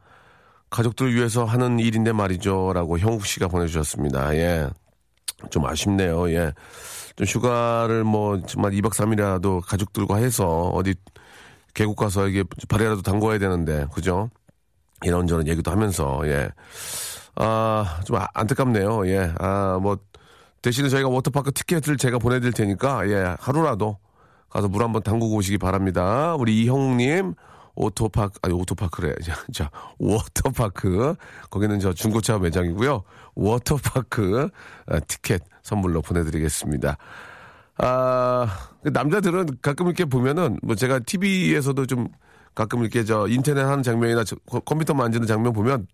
가족들을 0.70 1.14
위해서 1.14 1.44
하는 1.44 1.78
일인데 1.78 2.12
말이죠. 2.12 2.72
라고 2.74 2.98
형욱 2.98 3.26
씨가 3.26 3.46
보내주셨습니다. 3.48 4.34
예. 4.34 4.68
좀 5.50 5.64
아쉽네요. 5.66 6.28
예. 6.30 6.52
좀 7.14 7.26
휴가를 7.26 8.02
뭐, 8.02 8.40
정말 8.46 8.72
2박 8.72 8.92
3일이라도 8.92 9.60
가족들과 9.64 10.16
해서 10.16 10.46
어디 10.74 10.94
계곡 11.74 11.96
가서 11.96 12.26
이게 12.26 12.42
발이라도 12.68 13.02
담궈야 13.02 13.38
되는데, 13.38 13.86
그죠? 13.92 14.30
이런저런 15.04 15.46
얘기도 15.48 15.70
하면서, 15.70 16.20
예. 16.26 16.48
아, 17.36 18.00
좀 18.04 18.16
아- 18.16 18.28
안타깝네요. 18.34 19.06
예. 19.08 19.32
아, 19.38 19.78
뭐, 19.82 19.98
대신에 20.62 20.88
저희가 20.88 21.08
워터파크 21.08 21.52
티켓을 21.52 21.96
제가 21.96 22.18
보내드릴 22.18 22.52
테니까, 22.52 23.08
예, 23.08 23.34
하루라도 23.38 23.98
가서 24.50 24.68
물 24.68 24.82
한번 24.82 25.02
담그고 25.02 25.34
오시기 25.34 25.58
바랍니다. 25.58 26.34
우리 26.38 26.62
이형님, 26.62 27.34
오토파크, 27.74 28.38
아니, 28.42 28.54
오토파크래. 28.54 29.14
자, 29.24 29.34
자, 29.52 29.70
워터파크. 29.98 31.16
거기는 31.50 31.80
저 31.80 31.92
중고차 31.92 32.38
매장이고요. 32.38 33.02
워터파크 33.34 34.48
아, 34.86 35.00
티켓 35.00 35.42
선물로 35.62 36.00
보내드리겠습니다. 36.02 36.96
아, 37.78 38.68
그 38.84 38.90
남자들은 38.90 39.58
가끔 39.60 39.86
이렇게 39.86 40.04
보면은, 40.04 40.58
뭐 40.62 40.76
제가 40.76 41.00
TV에서도 41.00 41.86
좀 41.86 42.06
가끔 42.54 42.80
이렇게 42.82 43.04
저 43.04 43.26
인터넷 43.28 43.62
하는 43.62 43.82
장면이나 43.82 44.24
저 44.24 44.36
컴- 44.46 44.60
컴퓨터 44.64 44.94
만지는 44.94 45.26
장면 45.26 45.52
보면 45.52 45.86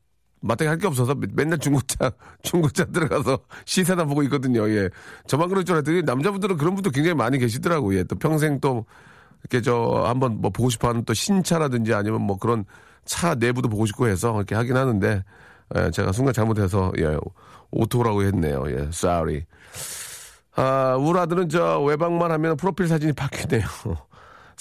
마땅히 0.43 0.69
할 0.69 0.79
게 0.79 0.87
없어서 0.87 1.15
맨날 1.35 1.59
중고차, 1.59 2.11
중고차 2.43 2.85
들어가서 2.87 3.39
시세나 3.67 4.05
보고 4.05 4.23
있거든요. 4.25 4.69
예. 4.71 4.89
저만 5.27 5.49
그럴 5.49 5.65
줄 5.65 5.75
알았더니 5.77 6.03
남자분들은 6.03 6.57
그런 6.57 6.75
분도 6.75 6.91
굉장히 6.91 7.15
많이 7.15 7.39
계시더라고요. 7.39 7.99
예. 7.99 8.05
또 8.05 8.17
평생 8.17 8.59
또 8.61 8.87
이렇게 9.43 9.61
저 9.63 10.05
한번 10.07 10.41
뭐 10.41 10.51
보고 10.51 10.71
싶어 10.71 10.89
하는 10.89 11.05
또 11.05 11.13
신차라든지 11.15 11.93
아니면 11.95 12.23
뭐 12.23 12.39
그런 12.39 12.65
차 13.05 13.35
내부도 13.35 13.69
보고 13.69 13.85
싶고 13.87 14.07
해서 14.09 14.35
이렇게 14.37 14.55
하긴 14.55 14.77
하는데 14.77 15.25
예, 15.77 15.91
제가 15.91 16.13
순간 16.13 16.33
잘못해서 16.35 16.91
예, 16.99 17.17
오토라고 17.71 18.23
했네요. 18.25 18.65
예, 18.69 18.89
sorry. 18.93 19.45
아, 20.57 20.97
우리 20.99 21.19
아들은 21.19 21.49
저 21.49 21.81
외박만 21.81 22.31
하면 22.33 22.57
프로필 22.57 22.89
사진이 22.89 23.13
바뀌네요. 23.13 23.63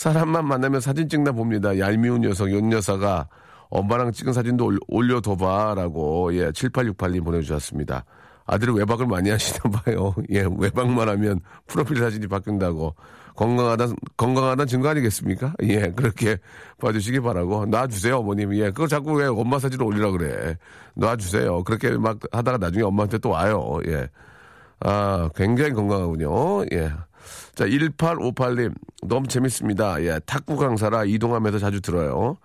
사람만 0.04 0.46
만나면 0.48 0.80
사진 0.80 1.10
찍나 1.10 1.34
봅니다. 1.34 1.78
얄미운 1.78 2.22
녀석, 2.22 2.50
연 2.54 2.72
여사가 2.72 3.28
엄마랑 3.70 4.14
찍은 4.14 4.32
사진도 4.32 4.68
올- 4.68 4.80
올려둬봐라고 4.88 6.34
예, 6.36 6.52
7868님 6.52 7.26
보내주셨습니다. 7.26 8.06
아들이 8.46 8.72
외박을 8.72 9.08
많이 9.08 9.30
하시나 9.30 9.60
봐요. 9.84 10.16
예, 10.32 10.46
외박만 10.58 11.10
하면 11.10 11.42
프로필 11.68 11.98
사진이 11.98 12.28
바뀐다고. 12.28 12.96
건강하다, 13.36 13.88
건강하다는 14.16 14.68
증거 14.68 14.88
아니겠습니까? 14.88 15.54
예, 15.64 15.92
그렇게 15.92 16.38
봐주시기 16.80 17.20
바라고. 17.20 17.66
놔주세요, 17.66 18.20
어머님. 18.20 18.54
예, 18.56 18.70
그걸 18.72 18.88
자꾸 18.88 19.12
왜 19.18 19.26
엄마 19.28 19.60
사진을 19.60 19.84
올리라 19.84 20.12
그래. 20.12 20.56
놔주세요. 20.96 21.66
그렇게 21.66 21.92
막 21.92 22.20
하다가 22.32 22.58
나중에 22.58 22.84
엄마한테 22.84 23.18
또 23.18 23.32
와요. 23.32 23.80
예. 23.86 24.08
아, 24.80 25.30
굉장히 25.36 25.74
건강하군요. 25.74 26.66
예. 26.72 26.90
자, 27.60 27.66
1858님. 27.66 28.74
너무 29.04 29.28
재밌습니다. 29.28 30.02
예, 30.04 30.18
탁구 30.26 30.56
강사라 30.56 31.04
이동하면서 31.04 31.60
자주 31.60 31.82
들어요. 31.82 32.38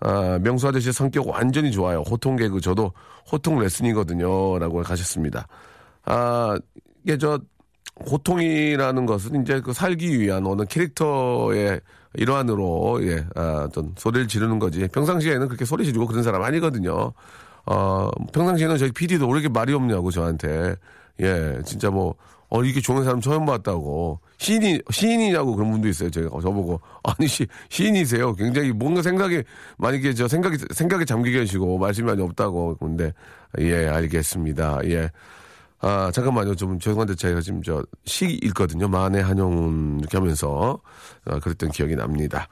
아, 0.00 0.38
명수 0.40 0.66
아저씨 0.68 0.92
성격 0.92 1.28
완전히 1.28 1.70
좋아요. 1.70 2.00
호통 2.00 2.36
개그. 2.36 2.62
저도 2.62 2.90
호통 3.30 3.58
레슨이거든요. 3.58 4.58
라고 4.58 4.82
가셨습니다. 4.82 5.46
아, 6.06 6.56
이게 7.04 7.18
저, 7.18 7.38
호통이라는 8.10 9.04
것은 9.04 9.42
이제 9.42 9.60
그 9.60 9.74
살기 9.74 10.18
위한 10.18 10.46
어느 10.46 10.64
캐릭터의 10.64 11.82
일환으로, 12.14 13.00
예, 13.02 13.26
아, 13.34 13.66
어떤 13.68 13.92
소리를 13.98 14.26
지르는 14.26 14.58
거지. 14.58 14.88
평상시에는 14.88 15.48
그렇게 15.48 15.66
소리 15.66 15.84
지르고 15.84 16.06
그런 16.06 16.22
사람 16.22 16.42
아니거든요. 16.42 17.12
어, 17.66 18.08
평상시에는 18.32 18.78
저희 18.78 18.90
PD도 18.90 19.26
왜 19.28 19.32
이렇게 19.32 19.50
말이 19.50 19.74
없냐고 19.74 20.10
저한테. 20.10 20.76
예, 21.20 21.58
진짜 21.66 21.90
뭐, 21.90 22.14
어, 22.48 22.62
이렇게 22.62 22.80
좋은 22.80 23.02
사람 23.04 23.20
처음 23.20 23.44
봤다고. 23.46 24.20
시인이, 24.38 24.80
시인이냐고 24.90 25.56
그런 25.56 25.72
분도 25.72 25.88
있어요. 25.88 26.10
제가 26.10 26.28
저보고. 26.28 26.80
아니, 27.02 27.26
시, 27.26 27.46
시인이세요. 27.70 28.34
굉장히 28.34 28.70
뭔가 28.72 29.02
생각이, 29.02 29.42
만약에 29.78 30.14
저 30.14 30.28
생각이, 30.28 30.56
생각에 30.72 31.04
잠겨 31.04 31.30
계시고 31.30 31.78
말씀이 31.78 32.06
많이 32.06 32.22
없다고. 32.22 32.76
근데, 32.76 33.12
예, 33.58 33.88
알겠습니다. 33.88 34.80
예. 34.84 35.10
아, 35.80 36.10
잠깐만요. 36.12 36.54
좀 36.54 36.78
죄송한데 36.78 37.14
제가 37.16 37.40
지금 37.40 37.62
저 37.62 37.82
시 38.06 38.26
읽거든요. 38.42 38.88
만해 38.88 39.20
한영운 39.20 39.98
이렇게 40.00 40.16
하면서 40.16 40.78
아, 41.26 41.38
그랬던 41.38 41.70
기억이 41.70 41.94
납니다. 41.96 42.48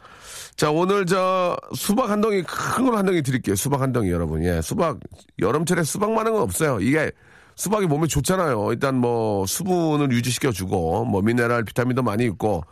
자, 0.56 0.70
오늘 0.70 1.06
저 1.06 1.56
수박 1.74 2.10
한 2.10 2.20
덩이 2.20 2.42
큰 2.42 2.84
걸 2.84 2.94
한 2.96 3.06
덩이 3.06 3.22
드릴게요. 3.22 3.56
수박 3.56 3.80
한 3.80 3.92
덩이 3.92 4.10
여러분. 4.10 4.44
예. 4.44 4.60
수박 4.60 4.98
여름철에 5.40 5.84
수박 5.84 6.12
많은 6.12 6.32
건 6.32 6.42
없어요. 6.42 6.78
이게 6.80 7.10
수박이 7.56 7.87
몸에 7.87 8.06
좋잖아요. 8.06 8.73
일단 8.73 8.96
뭐 8.96 9.46
수분을 9.46 10.11
유지시켜 10.12 10.52
주고 10.52 11.04
뭐 11.04 11.23
미네랄 11.23 11.64
비타민도 11.64 12.02
많이 12.02 12.25
있고 12.26 12.64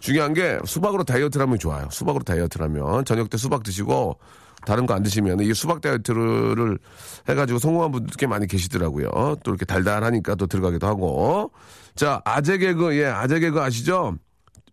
중요한 0.00 0.32
게 0.34 0.58
수박으로 0.64 1.04
다이어트를 1.04 1.44
하면 1.46 1.58
좋아요. 1.58 1.88
수박으로 1.90 2.22
다이어트를 2.24 2.66
하면 2.66 3.04
저녁 3.04 3.30
때 3.30 3.36
수박 3.36 3.62
드시고 3.62 4.18
다른 4.66 4.86
거 4.86 4.94
안 4.94 5.02
드시면 5.02 5.40
이 5.40 5.54
수박 5.54 5.80
다이어트를 5.80 6.78
해가지고 7.28 7.58
성공한 7.58 7.90
분들 7.92 8.14
꽤 8.18 8.26
많이 8.26 8.46
계시더라고요. 8.46 9.36
또 9.42 9.50
이렇게 9.50 9.64
달달하니까 9.64 10.34
또 10.34 10.46
들어가기도 10.46 10.86
하고. 10.86 11.50
자, 11.94 12.20
아재 12.24 12.58
개그, 12.58 12.96
예, 12.96 13.06
아재 13.06 13.40
개그 13.40 13.60
아시죠? 13.60 14.16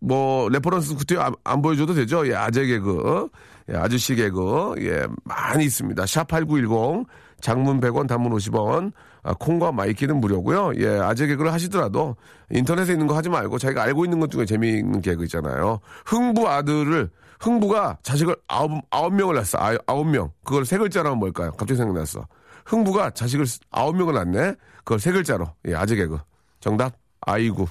뭐, 0.00 0.48
reference 0.48 0.94
구태 0.94 1.16
안, 1.16 1.34
안 1.42 1.62
보여줘도 1.62 1.94
되죠? 1.94 2.28
예, 2.28 2.34
아재 2.34 2.66
개그, 2.66 3.28
예, 3.70 3.76
아저씨 3.76 4.14
개그, 4.14 4.74
예, 4.80 5.06
많이 5.24 5.64
있습니다. 5.64 6.04
샵8910, 6.04 7.06
장문 7.40 7.80
100원, 7.80 8.06
단문 8.06 8.32
50원, 8.32 8.92
아, 9.26 9.34
콩과 9.34 9.72
마이 9.72 9.90
K는 9.90 10.20
무료고요. 10.20 10.74
예, 10.76 11.00
아재 11.00 11.26
개그를 11.26 11.52
하시더라도 11.52 12.14
인터넷에 12.50 12.92
있는 12.92 13.08
거 13.08 13.16
하지 13.16 13.28
말고 13.28 13.58
자기가 13.58 13.82
알고 13.82 14.04
있는 14.04 14.20
것 14.20 14.30
중에 14.30 14.44
재미있는 14.44 15.00
개그 15.00 15.24
있잖아요. 15.24 15.80
흥부 16.04 16.48
아들을 16.48 17.10
흥부가 17.40 17.98
자식을 18.02 18.36
아홉, 18.46 18.70
아홉 18.90 19.12
명을 19.12 19.34
낳았어. 19.34 19.58
아, 19.58 19.76
아홉 19.86 20.06
명. 20.06 20.30
그걸 20.44 20.64
세 20.64 20.78
글자로 20.78 21.08
하면 21.08 21.18
뭘까요? 21.18 21.50
갑자기 21.50 21.76
생각났어. 21.76 22.24
흥부가 22.66 23.10
자식을 23.10 23.46
아홉 23.72 23.96
명을 23.96 24.14
낳네? 24.14 24.54
그걸 24.78 25.00
세 25.00 25.10
글자로. 25.10 25.46
예, 25.66 25.74
아재 25.74 25.96
개그. 25.96 26.18
정답? 26.60 26.94
아이고. 27.20 27.68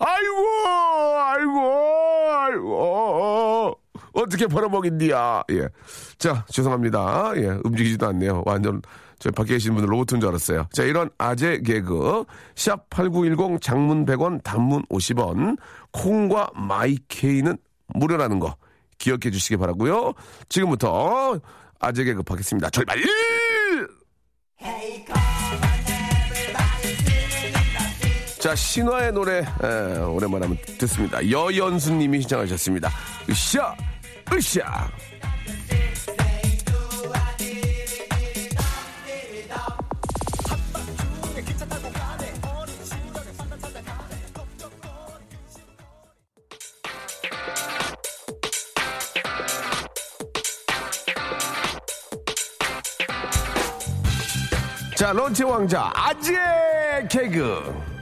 아이고! 0.00 1.18
아이고! 1.18 1.60
아이고! 2.32 3.80
어떻게 4.14 4.46
벌어먹인디야? 4.46 5.44
예. 5.50 5.68
자, 6.18 6.44
죄송합니다. 6.48 7.32
예, 7.36 7.58
움직이지도 7.64 8.06
않네요. 8.08 8.42
완전, 8.46 8.80
저 9.18 9.30
밖에 9.30 9.54
계신 9.54 9.74
분들 9.74 9.90
로봇인 9.90 10.20
줄 10.20 10.28
알았어요. 10.28 10.68
자, 10.72 10.84
이런 10.84 11.10
아재 11.18 11.60
개그. 11.64 12.24
샵 12.54 12.88
8910 12.90 13.60
장문 13.60 14.06
100원, 14.06 14.42
단문 14.42 14.84
50원. 14.86 15.58
콩과 15.92 16.50
마이케이는 16.54 17.56
무료라는 17.88 18.38
거 18.38 18.56
기억해 18.98 19.30
주시기 19.30 19.56
바라고요 19.56 20.12
지금부터 20.48 21.38
아재 21.80 22.04
개그 22.04 22.22
받겠습니다. 22.22 22.70
출발! 22.70 22.96
자, 28.40 28.54
신화의 28.54 29.12
노래, 29.12 29.38
에, 29.38 29.96
오랜만에 29.98 30.46
한번 30.46 30.58
듣습니다. 30.78 31.30
여연수 31.30 31.94
님이 31.94 32.20
신청하셨습니다. 32.20 32.90
으쌰! 33.30 33.74
으쌰! 34.32 34.90
자, 54.96 55.12
런치 55.12 55.44
왕자, 55.44 55.92
아재 55.94 56.32
개그. 57.10 57.93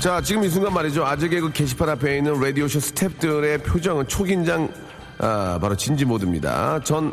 자, 0.00 0.20
지금 0.22 0.42
이 0.44 0.48
순간 0.48 0.72
말이죠. 0.72 1.04
아재 1.04 1.28
개그 1.28 1.52
게시판 1.52 1.88
앞에 1.90 2.16
있는 2.18 2.40
라디오쇼 2.40 2.78
스탭들의 2.78 3.64
표정은 3.64 4.08
초긴장, 4.08 4.72
아, 5.18 5.58
바로 5.60 5.76
진지 5.76 6.06
모드입니다. 6.06 6.80
전, 6.82 7.12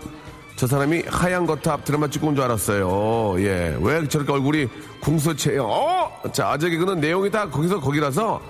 저 0.56 0.66
사람이 0.68 1.04
하얀 1.08 1.46
거탑 1.46 1.84
드라마 1.84 2.08
찍고 2.08 2.28
온 2.28 2.36
줄 2.36 2.46
알았어요. 2.46 3.36
예. 3.44 3.78
왜 3.82 4.08
저렇게 4.08 4.32
얼굴이 4.32 4.68
궁서체요? 5.02 5.66
어! 5.66 6.12
자, 6.32 6.52
아재 6.52 6.70
개그는 6.70 7.02
내용이 7.02 7.30
다 7.30 7.50
거기서 7.50 7.82
거기라서 7.82 8.42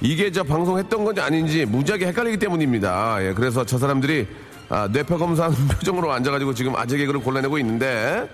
이게 0.00 0.30
저 0.32 0.42
방송했던 0.42 1.04
건지 1.04 1.20
아닌지 1.20 1.64
무지하게 1.64 2.08
헷갈리기 2.08 2.38
때문입니다. 2.38 3.24
예. 3.24 3.32
그래서 3.32 3.64
저 3.64 3.78
사람들이 3.78 4.26
아, 4.70 4.88
뇌파 4.90 5.18
검사하는 5.18 5.56
표정으로 5.68 6.10
앉아가지고 6.12 6.52
지금 6.54 6.74
아재 6.74 6.96
개그를 6.96 7.20
골라내고 7.20 7.58
있는데, 7.58 8.28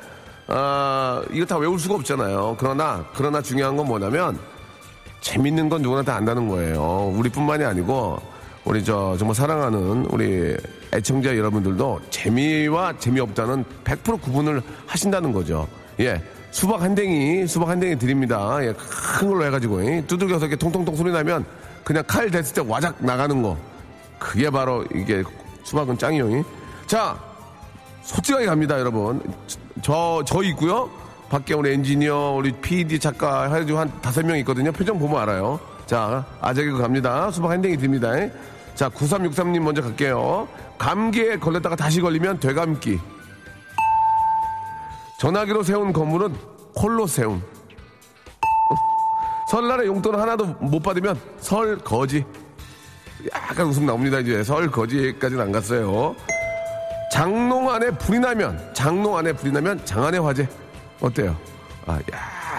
아, 0.47 1.23
이거 1.33 1.45
다 1.45 1.59
외울 1.59 1.79
수가 1.79 1.97
없잖아요. 1.97 2.57
그러나, 2.59 3.05
그러나 3.15 3.43
중요한 3.43 3.77
건 3.77 3.87
뭐냐면, 3.87 4.39
재밌는 5.21 5.69
건 5.69 5.83
누구나 5.83 6.03
다 6.03 6.17
안다는 6.17 6.49
거예요. 6.49 7.13
우리뿐만이 7.15 7.65
아니고 7.65 8.21
우리 8.65 8.85
저 8.85 9.17
정말 9.19 9.35
사랑하는 9.35 10.07
우리 10.11 10.57
애청자 10.93 11.37
여러분들도 11.37 12.01
재미와 12.11 12.99
재미없다는 12.99 13.65
100% 13.85 14.21
구분을 14.21 14.63
하신다는 14.87 15.33
거죠. 15.33 15.67
예. 16.01 16.23
수박 16.51 16.83
한 16.83 16.95
댕이, 16.95 17.47
수박 17.47 17.69
한 17.69 17.79
댕이 17.79 17.97
드립니다. 17.97 18.59
예, 18.63 18.73
큰 18.73 19.29
걸로 19.29 19.45
해가지고, 19.45 19.87
예, 19.87 20.05
두들겨서 20.07 20.47
이렇게 20.47 20.57
통통통 20.57 20.97
소리 20.97 21.13
나면 21.13 21.45
그냥 21.85 22.03
칼 22.09 22.29
됐을 22.29 22.55
때 22.55 22.63
와작 22.67 22.97
나가는 22.99 23.41
거. 23.41 23.57
그게 24.19 24.51
바로 24.51 24.85
이게 24.93 25.23
수박은 25.63 25.97
짱이요. 25.97 26.45
자, 26.87 27.17
솔직하게 28.03 28.47
갑니다, 28.47 28.79
여러분. 28.81 29.23
저, 29.81 30.23
저 30.27 30.43
있고요. 30.43 30.91
밖에 31.31 31.55
우리 31.55 31.73
엔지니어, 31.73 32.33
우리 32.33 32.51
PD 32.51 32.99
작가 32.99 33.45
해가지고 33.45 33.79
한 33.79 34.01
다섯 34.03 34.27
명 34.27 34.37
있거든요. 34.39 34.73
표정 34.73 34.99
보면 34.99 35.23
알아요. 35.23 35.61
자, 35.87 36.27
아재개 36.41 36.73
갑니다. 36.73 37.31
수박 37.31 37.53
한 37.53 37.63
댕이 37.63 37.77
듭니다. 37.77 38.13
자, 38.75 38.89
9363님 38.89 39.61
먼저 39.61 39.81
갈게요. 39.81 40.49
감기에 40.77 41.37
걸렸다가 41.37 41.77
다시 41.77 42.01
걸리면 42.01 42.41
되감기. 42.41 42.99
전화기로 45.21 45.63
세운 45.63 45.93
건물은 45.93 46.35
콜로 46.75 47.07
세움. 47.07 47.41
설날에 49.51 49.87
용돈 49.87 50.19
하나도 50.19 50.47
못 50.59 50.83
받으면 50.83 51.19
설 51.39 51.79
거지. 51.79 52.25
약간 53.33 53.67
웃음 53.67 53.87
나옵니다. 53.87 54.19
이제 54.19 54.43
설 54.43 54.69
거지까지는 54.69 55.45
안 55.45 55.53
갔어요. 55.53 56.17
장롱 57.13 57.71
안에 57.71 57.91
불이 57.91 58.19
나면 58.19 58.73
장롱 58.75 59.17
안에 59.17 59.33
불이 59.33 59.53
나면 59.53 59.85
장안의 59.85 60.21
화재 60.21 60.49
어때요? 61.01 61.37
아 61.87 61.99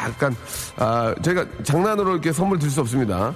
약간 0.07 0.35
아 0.77 1.13
저희가 1.21 1.45
장난으로 1.63 2.13
이렇게 2.13 2.31
선물 2.31 2.57
드릴 2.59 2.71
수 2.71 2.81
없습니다. 2.81 3.33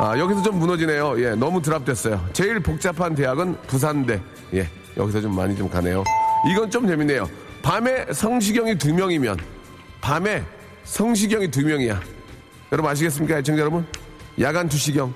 아 0.00 0.18
여기서 0.18 0.42
좀 0.42 0.58
무너지네요. 0.58 1.20
예 1.22 1.30
너무 1.34 1.60
드랍됐어요. 1.60 2.24
제일 2.32 2.60
복잡한 2.60 3.14
대학은 3.14 3.56
부산대. 3.66 4.20
예 4.54 4.68
여기서 4.96 5.20
좀 5.20 5.34
많이 5.34 5.56
좀 5.56 5.68
가네요. 5.68 6.04
이건 6.50 6.70
좀 6.70 6.86
재밌네요. 6.86 7.28
밤에 7.62 8.06
성시경이 8.12 8.78
두 8.78 8.94
명이면 8.94 9.36
밤에 10.00 10.42
성시경이 10.84 11.50
두 11.50 11.62
명이야. 11.64 12.00
여러분 12.72 12.90
아시겠습니까? 12.90 13.38
애청자 13.38 13.60
여러분 13.60 13.84
야간 14.40 14.68
투시경. 14.68 15.12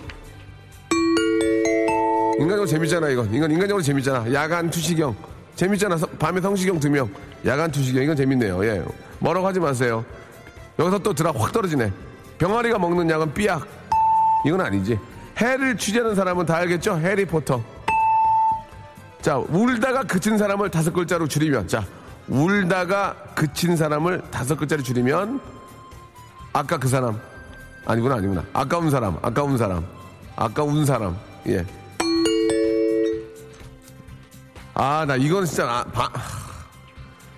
인간적으로 2.36 2.66
재밌잖아 2.66 3.08
이건 3.10 3.32
이건 3.32 3.50
인간적으로 3.52 3.80
재밌잖아 3.80 4.32
야간 4.34 4.68
투시경 4.68 5.14
재밌잖아 5.54 5.96
서- 5.96 6.06
밤에 6.18 6.40
성시경 6.40 6.80
두 6.80 6.90
명 6.90 7.08
야간 7.46 7.70
투시경 7.70 8.02
이건 8.02 8.16
재밌네요 8.16 8.64
예 8.66 8.82
뭐라고 9.18 9.46
하지 9.46 9.60
마세요. 9.60 10.04
여기서 10.78 10.98
또 10.98 11.12
드라 11.12 11.32
확 11.34 11.52
떨어지네. 11.52 11.92
병아리가 12.38 12.78
먹는 12.78 13.08
약은 13.08 13.32
삐약. 13.34 13.66
이건 14.46 14.60
아니지. 14.60 14.98
해를 15.38 15.76
취재하는 15.76 16.14
사람은 16.14 16.46
다 16.46 16.56
알겠죠? 16.56 16.98
해리포터. 16.98 17.62
자 19.22 19.38
울다가 19.38 20.02
그친 20.02 20.36
사람을 20.36 20.70
다섯 20.70 20.92
글자로 20.92 21.26
줄이면. 21.28 21.68
자 21.68 21.84
울다가 22.28 23.14
그친 23.34 23.76
사람을 23.76 24.22
다섯 24.30 24.56
글자로 24.56 24.82
줄이면 24.82 25.40
아까 26.52 26.78
그 26.78 26.88
사람. 26.88 27.20
아니구나 27.86 28.16
아니구나. 28.16 28.44
아까운 28.52 28.90
사람 28.90 29.18
아까운 29.22 29.56
사람 29.56 29.86
아까운 30.36 30.84
사람. 30.84 31.16
예. 31.46 31.64
아, 34.76 35.04
나 35.06 35.14
이건 35.14 35.44
진짜, 35.44 35.68
아, 35.70 35.84
바, 35.84 36.10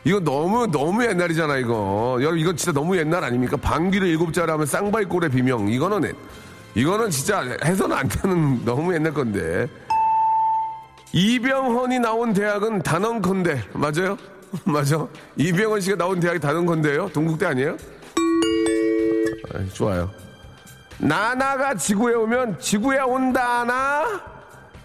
이거 0.07 0.21
너무, 0.21 0.69
너무 0.71 1.05
옛날이잖아, 1.05 1.57
이거. 1.57 2.17
여러분, 2.21 2.39
이건 2.39 2.57
진짜 2.57 2.71
너무 2.71 2.97
옛날 2.97 3.25
아닙니까? 3.25 3.57
방귀를 3.57 4.07
일곱 4.07 4.33
자리 4.33 4.49
하면 4.53 4.65
쌍발골의 4.65 5.31
비명. 5.31 5.69
이거는, 5.69 6.13
이거는 6.77 7.11
진짜 7.11 7.41
해서는 7.65 7.97
안 7.97 8.07
되는 8.07 8.65
너무 8.65 8.95
옛날 8.95 9.13
건데. 9.13 9.67
이병헌이 11.13 11.99
나온 11.99 12.33
대학은 12.33 12.83
단원컨대. 12.83 13.65
맞아요? 13.73 14.17
맞아. 14.65 15.09
이병헌 15.35 15.81
씨가 15.81 15.97
나온 15.97 16.21
대학이 16.21 16.39
단원컨대예요 16.39 17.09
동국대 17.09 17.47
아니에요? 17.47 17.77
아, 19.53 19.59
좋아요. 19.73 20.09
나나가 20.99 21.75
지구에 21.75 22.15
오면 22.15 22.61
지구에 22.61 23.01
온다나? 23.01 24.05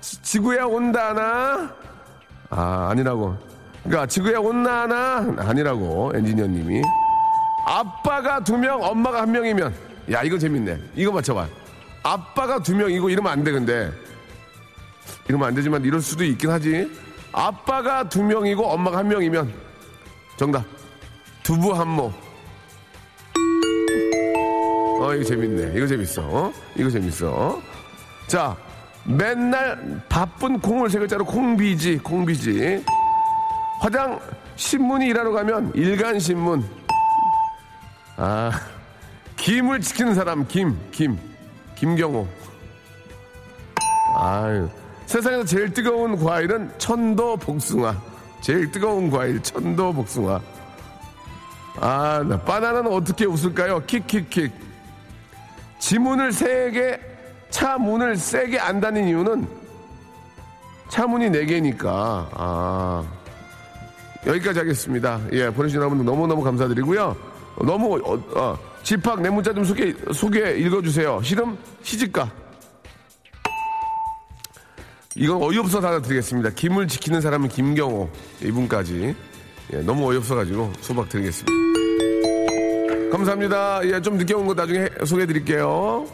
지- 0.01 0.19
지구에 0.23 0.61
온다나? 0.61 1.71
아, 2.49 2.87
아니라고. 2.89 3.50
그러니까 3.83 4.05
지구에 4.05 4.35
온나나 4.35 5.35
아니라고 5.37 6.11
엔지니어님이. 6.15 6.81
아빠가 7.65 8.39
두 8.43 8.57
명, 8.57 8.81
엄마가 8.81 9.21
한 9.21 9.31
명이면 9.31 9.73
야 10.11 10.23
이거 10.23 10.37
재밌네. 10.37 10.77
이거 10.95 11.11
맞춰봐. 11.11 11.47
아빠가 12.03 12.59
두 12.59 12.75
명이고 12.75 13.09
이러면 13.09 13.31
안 13.31 13.43
돼 13.43 13.51
근데 13.51 13.91
이러면 15.27 15.47
안 15.49 15.55
되지만 15.55 15.83
이럴 15.83 16.01
수도 16.01 16.23
있긴 16.23 16.49
하지. 16.49 16.91
아빠가 17.31 18.07
두 18.09 18.23
명이고 18.23 18.65
엄마가 18.65 18.97
한 18.97 19.07
명이면 19.07 19.51
정답 20.37 20.65
두부 21.43 21.73
한모. 21.73 22.11
어 24.99 25.13
이거 25.15 25.23
재밌네. 25.23 25.73
이거 25.77 25.87
재밌어. 25.87 26.21
어? 26.23 26.53
이거 26.75 26.89
재밌어. 26.89 27.61
자 28.27 28.55
맨날 29.05 30.01
바쁜 30.09 30.59
콩을 30.59 30.89
세 30.89 30.99
글자로 30.99 31.25
콩비지 31.25 31.97
콩비지 31.99 32.83
화장 33.81 34.19
신문이 34.57 35.07
일하러 35.07 35.31
가면 35.31 35.71
일간 35.73 36.19
신문. 36.19 36.63
아 38.15 38.51
김을 39.37 39.81
지키는 39.81 40.13
사람 40.13 40.47
김김 40.47 41.19
김경호. 41.75 42.27
아유 44.17 44.69
세상에서 45.07 45.43
제일 45.45 45.73
뜨거운 45.73 46.15
과일은 46.23 46.71
천도 46.77 47.37
복숭아. 47.37 47.99
제일 48.41 48.71
뜨거운 48.71 49.09
과일 49.09 49.41
천도 49.41 49.93
복숭아. 49.93 50.39
아 51.79 52.23
나 52.23 52.39
바나나는 52.39 52.91
어떻게 52.93 53.25
웃을까요? 53.25 53.83
킥킥킥. 53.87 54.51
지문을 55.79 56.31
세개차 56.33 57.79
문을 57.79 58.15
세게 58.15 58.59
안 58.59 58.79
닫는 58.79 59.07
이유는 59.07 59.47
차 60.89 61.07
문이 61.07 61.29
4개니까. 61.31 61.87
아. 61.87 63.20
여기까지 64.25 64.59
하겠습니다. 64.59 65.19
예, 65.31 65.49
보내주신 65.49 65.79
여러분 65.79 66.03
너무너무 66.05 66.43
감사드리고요. 66.43 67.15
너무, 67.65 67.95
어, 67.97 68.23
어, 68.35 68.57
집합 68.83 69.19
내 69.21 69.29
문자 69.29 69.53
좀 69.53 69.63
소개, 69.63 69.93
소개 70.13 70.51
읽어주세요. 70.57 71.21
시름, 71.23 71.57
시집가. 71.83 72.31
이건 75.15 75.41
어이없어 75.43 75.81
달아드리겠습니다. 75.81 76.51
김을 76.51 76.87
지키는 76.87 77.19
사람은 77.21 77.49
김경호. 77.49 78.09
이분까지. 78.43 79.15
예, 79.73 79.77
너무 79.81 80.09
어이없어가지고 80.09 80.71
수박 80.81 81.09
드리겠습니다. 81.09 81.51
감사합니다. 83.11 83.81
예, 83.85 84.01
좀 84.01 84.17
늦게 84.17 84.33
온 84.33 84.45
거 84.47 84.53
나중에 84.53 84.87
소개해 85.05 85.27
드릴게요. 85.27 86.05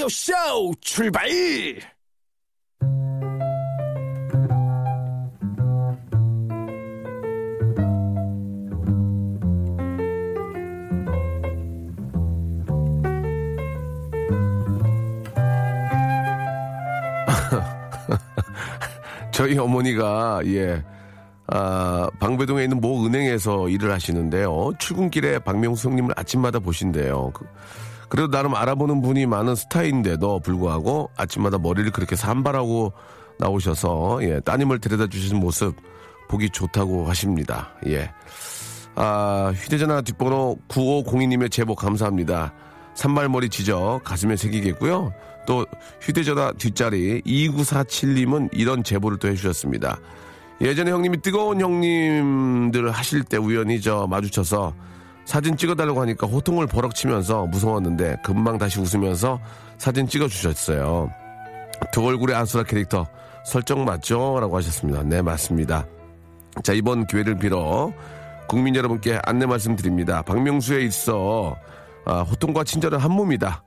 라디오 0.00 0.08
쇼 0.08 0.32
출발! 0.80 1.28
저희 19.32 19.58
어머니가 19.58 20.40
예. 20.46 20.82
아, 21.52 22.08
방배동에 22.20 22.62
있는 22.62 22.80
모 22.80 23.04
은행에서 23.04 23.68
일을 23.68 23.92
하시는데요. 23.92 24.72
출근길에 24.78 25.40
박명수 25.40 25.88
형님을 25.88 26.14
아침마다 26.16 26.58
보신대요. 26.60 27.32
그, 27.34 27.44
그래도 28.10 28.28
나름 28.28 28.54
알아보는 28.54 29.00
분이 29.02 29.26
많은 29.26 29.54
스타일인데도 29.54 30.40
불구하고 30.40 31.10
아침마다 31.16 31.58
머리를 31.58 31.90
그렇게 31.92 32.16
산발하고 32.16 32.92
나오셔서 33.38 34.18
예, 34.22 34.40
따님을 34.40 34.80
데려다 34.80 35.06
주시는 35.06 35.40
모습 35.40 35.76
보기 36.28 36.50
좋다고 36.50 37.08
하십니다. 37.08 37.70
예. 37.86 38.10
아, 38.96 39.52
휴대전화 39.54 40.02
뒷번호 40.02 40.58
9502님의 40.68 41.50
제보 41.50 41.74
감사합니다. 41.74 42.52
산발머리 42.94 43.48
지적 43.48 44.02
가슴에 44.04 44.36
새기겠고요. 44.36 45.12
또 45.46 45.64
휴대전화 46.00 46.52
뒷자리 46.58 47.22
2947님은 47.22 48.50
이런 48.52 48.82
제보를 48.82 49.18
또 49.18 49.28
해주셨습니다. 49.28 49.98
예전에 50.60 50.90
형님이 50.90 51.22
뜨거운 51.22 51.60
형님들 51.60 52.90
하실 52.90 53.22
때 53.22 53.38
우연히 53.38 53.80
저 53.80 54.06
마주쳐서 54.10 54.74
사진 55.24 55.56
찍어달라고 55.56 56.00
하니까 56.02 56.26
호통을 56.26 56.66
버럭치면서 56.66 57.46
무서웠는데 57.46 58.16
금방 58.24 58.58
다시 58.58 58.80
웃으면서 58.80 59.38
사진 59.78 60.06
찍어주셨어요. 60.06 61.10
두 61.92 62.04
얼굴의 62.04 62.36
아수라 62.36 62.64
캐릭터 62.64 63.06
설정 63.44 63.84
맞죠? 63.84 64.38
라고 64.40 64.56
하셨습니다. 64.56 65.02
네, 65.02 65.22
맞습니다. 65.22 65.86
자, 66.62 66.72
이번 66.72 67.06
기회를 67.06 67.36
빌어 67.38 67.92
국민 68.48 68.74
여러분께 68.74 69.20
안내 69.24 69.46
말씀드립니다. 69.46 70.22
박명수에 70.22 70.82
있어 70.82 71.56
아, 72.04 72.22
호통과 72.22 72.64
친절은 72.64 72.98
한 72.98 73.12
몸이다. 73.12 73.62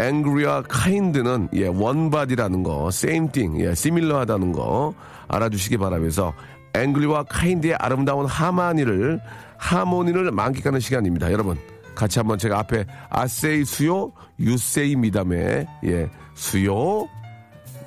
angry와 0.00 0.62
kind는 0.64 1.48
예, 1.54 1.68
원바디라는 1.68 2.62
거, 2.62 2.88
same 2.88 3.30
thing, 3.30 3.64
예, 3.64 3.70
similar하다는 3.70 4.52
거 4.52 4.94
알아주시기 5.28 5.78
바라면서 5.78 6.34
angry와 6.76 7.24
kind의 7.24 7.74
아름다운 7.74 8.26
하마니를 8.26 9.20
하모니를 9.58 10.30
만끽하는 10.30 10.80
시간입니다. 10.80 11.32
여러분 11.32 11.58
같이 11.94 12.18
한번 12.18 12.38
제가 12.38 12.58
앞에 12.60 12.84
아세이 13.08 13.64
수요, 13.64 14.12
유세이 14.38 14.96
미담회, 14.96 15.66
예, 15.84 16.10
수요 16.34 17.08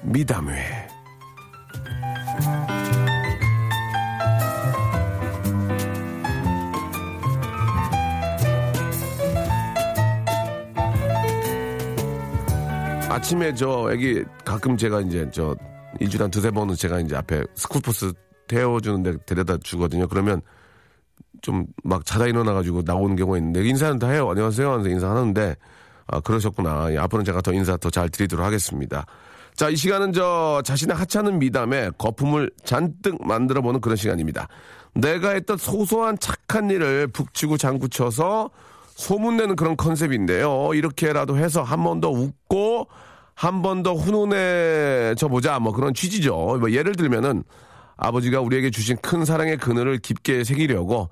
미담회. 0.01 0.87
아침에 13.09 13.53
저 13.53 13.91
애기 13.91 14.23
가끔 14.45 14.77
제가 14.77 15.01
이제 15.01 15.27
저 15.31 15.55
일주일에 15.99 16.23
한 16.23 16.31
두세 16.31 16.49
번은 16.51 16.75
제가 16.75 16.99
이제 17.01 17.15
앞에 17.15 17.43
스쿨버스 17.55 18.13
태워주는데 18.49 19.19
데려다 19.25 19.57
주거든요. 19.63 20.07
그러면 20.09 20.41
좀 21.41 21.65
막 21.83 22.05
자다 22.05 22.27
일어나가지고 22.27 22.81
나오는 22.85 23.15
경우가 23.15 23.37
있는데 23.37 23.63
인사는 23.65 23.97
다 23.99 24.09
해요. 24.09 24.29
안녕하세요 24.29 24.69
하면서 24.69 24.89
인사하는데 24.89 25.55
아 26.07 26.19
그러셨구나. 26.19 26.91
예, 26.91 26.97
앞으로는 26.97 27.23
제가 27.23 27.39
더 27.41 27.53
인사 27.53 27.77
더 27.77 27.89
잘 27.89 28.09
드리도록 28.09 28.45
하겠습니다. 28.45 29.05
자, 29.55 29.69
이 29.69 29.75
시간은 29.75 30.11
저 30.13 30.61
자신의 30.65 30.95
하찮은 30.97 31.39
미담에 31.39 31.91
거품을 31.97 32.49
잔뜩 32.65 33.25
만들어 33.25 33.61
보는 33.61 33.79
그런 33.81 33.95
시간입니다. 33.95 34.47
내가 34.95 35.29
했던 35.31 35.57
소소한 35.57 36.17
착한 36.19 36.69
일을 36.69 37.07
북치고 37.07 37.57
장구쳐서 37.57 38.49
소문내는 38.95 39.55
그런 39.55 39.77
컨셉인데요. 39.77 40.71
이렇게라도 40.73 41.37
해서 41.37 41.61
한 41.63 41.83
번 41.83 42.01
더 42.01 42.09
웃고 42.09 42.87
한 43.35 43.61
번 43.61 43.83
더 43.83 43.93
훈훈해져 43.93 45.27
보자. 45.29 45.59
뭐 45.59 45.71
그런 45.73 45.93
취지죠. 45.93 46.57
뭐 46.59 46.71
예를 46.71 46.95
들면은 46.95 47.43
아버지가 47.99 48.41
우리에게 48.41 48.71
주신 48.71 48.97
큰 48.97 49.25
사랑의 49.25 49.57
그늘을 49.57 49.99
깊게 49.99 50.43
새기려고 50.43 51.09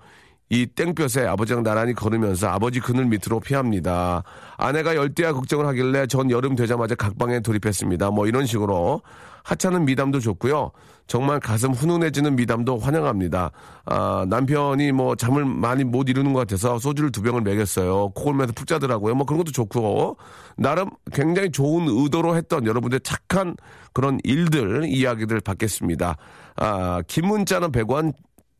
이 0.49 0.65
땡볕에 0.65 1.25
아버지랑 1.27 1.63
나란히 1.63 1.93
걸으면서 1.93 2.47
아버지 2.47 2.79
그늘 2.79 3.05
밑으로 3.05 3.41
피합니다. 3.41 4.23
아내가 4.55 4.95
열대야 4.95 5.33
걱정을 5.33 5.67
하길래 5.67 6.07
전 6.07 6.31
여름 6.31 6.55
되자마자 6.55 6.95
각방에 6.95 7.41
돌입했습니다. 7.41 8.11
뭐 8.11 8.27
이런 8.27 8.45
식으로 8.45 9.01
하찮은 9.43 9.85
미담도 9.85 10.19
좋고요. 10.21 10.71
정말 11.07 11.39
가슴 11.39 11.71
훈훈해지는 11.71 12.35
미담도 12.35 12.79
환영합니다. 12.79 13.51
아, 13.85 14.25
남편이 14.27 14.91
뭐 14.91 15.15
잠을 15.15 15.45
많이 15.45 15.85
못 15.85 16.09
이루는 16.09 16.33
것 16.33 16.39
같아서 16.39 16.79
소주를 16.79 17.11
두 17.11 17.21
병을 17.21 17.41
먹였어요. 17.41 18.09
코골면서 18.09 18.53
푹 18.53 18.67
자더라고요. 18.67 19.15
뭐 19.15 19.25
그런 19.25 19.37
것도 19.37 19.51
좋고 19.51 20.17
나름 20.57 20.89
굉장히 21.13 21.49
좋은 21.49 21.87
의도로 21.87 22.35
했던 22.35 22.65
여러분들 22.65 22.99
착한 23.01 23.55
그런 23.93 24.19
일들 24.23 24.85
이야기들 24.85 25.39
받겠습니다. 25.39 26.17
아, 26.57 27.01
긴 27.07 27.27
문자는 27.27 27.71
100원, 27.71 28.13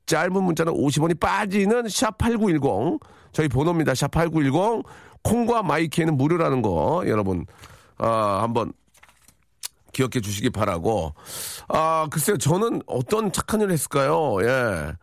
짧은 0.05 0.31
문자는 0.31 0.73
50원이 0.73 1.19
빠지는 1.19 1.83
샵8910 1.83 2.99
저희 3.33 3.47
번호입니다. 3.49 3.93
샵8910 3.93 4.83
콩과 5.23 5.63
마이키에는 5.63 6.15
무료라는 6.15 6.61
거 6.61 7.03
여러분 7.07 7.45
아, 7.97 8.39
한번 8.41 8.71
기억해 9.93 10.21
주시기 10.21 10.51
바라고. 10.51 11.13
아 11.67 12.07
글쎄요. 12.11 12.37
저는 12.37 12.81
어떤 12.85 13.31
착한 13.31 13.61
일을 13.61 13.73
했을까요? 13.73 14.37
예. 14.43 14.93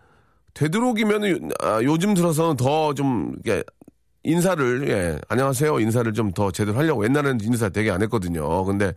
되도록이면 0.54 1.50
아, 1.60 1.80
요즘 1.82 2.14
들어서는 2.14 2.56
더좀 2.56 3.34
인사를 4.22 4.88
예. 4.88 5.18
안녕하세요. 5.28 5.80
인사를 5.80 6.12
좀 6.14 6.32
더 6.32 6.50
제대로 6.50 6.78
하려고. 6.78 7.04
옛날에는 7.04 7.40
인사 7.42 7.68
되게 7.68 7.90
안 7.90 8.00
했거든요. 8.02 8.64
근데 8.64 8.94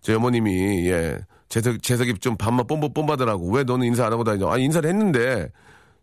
저희 0.00 0.16
어머님이 0.16 0.88
예 0.88 1.18
재석 1.48 1.82
재석이 1.82 2.18
좀 2.18 2.36
반만 2.36 2.66
뽐뿌 2.66 2.92
뽐바더라고 2.92 3.50
왜 3.52 3.64
너는 3.64 3.86
인사 3.86 4.06
안 4.06 4.12
하고 4.12 4.24
다니냐? 4.24 4.50
아 4.50 4.58
인사를 4.58 4.88
했는데 4.88 5.50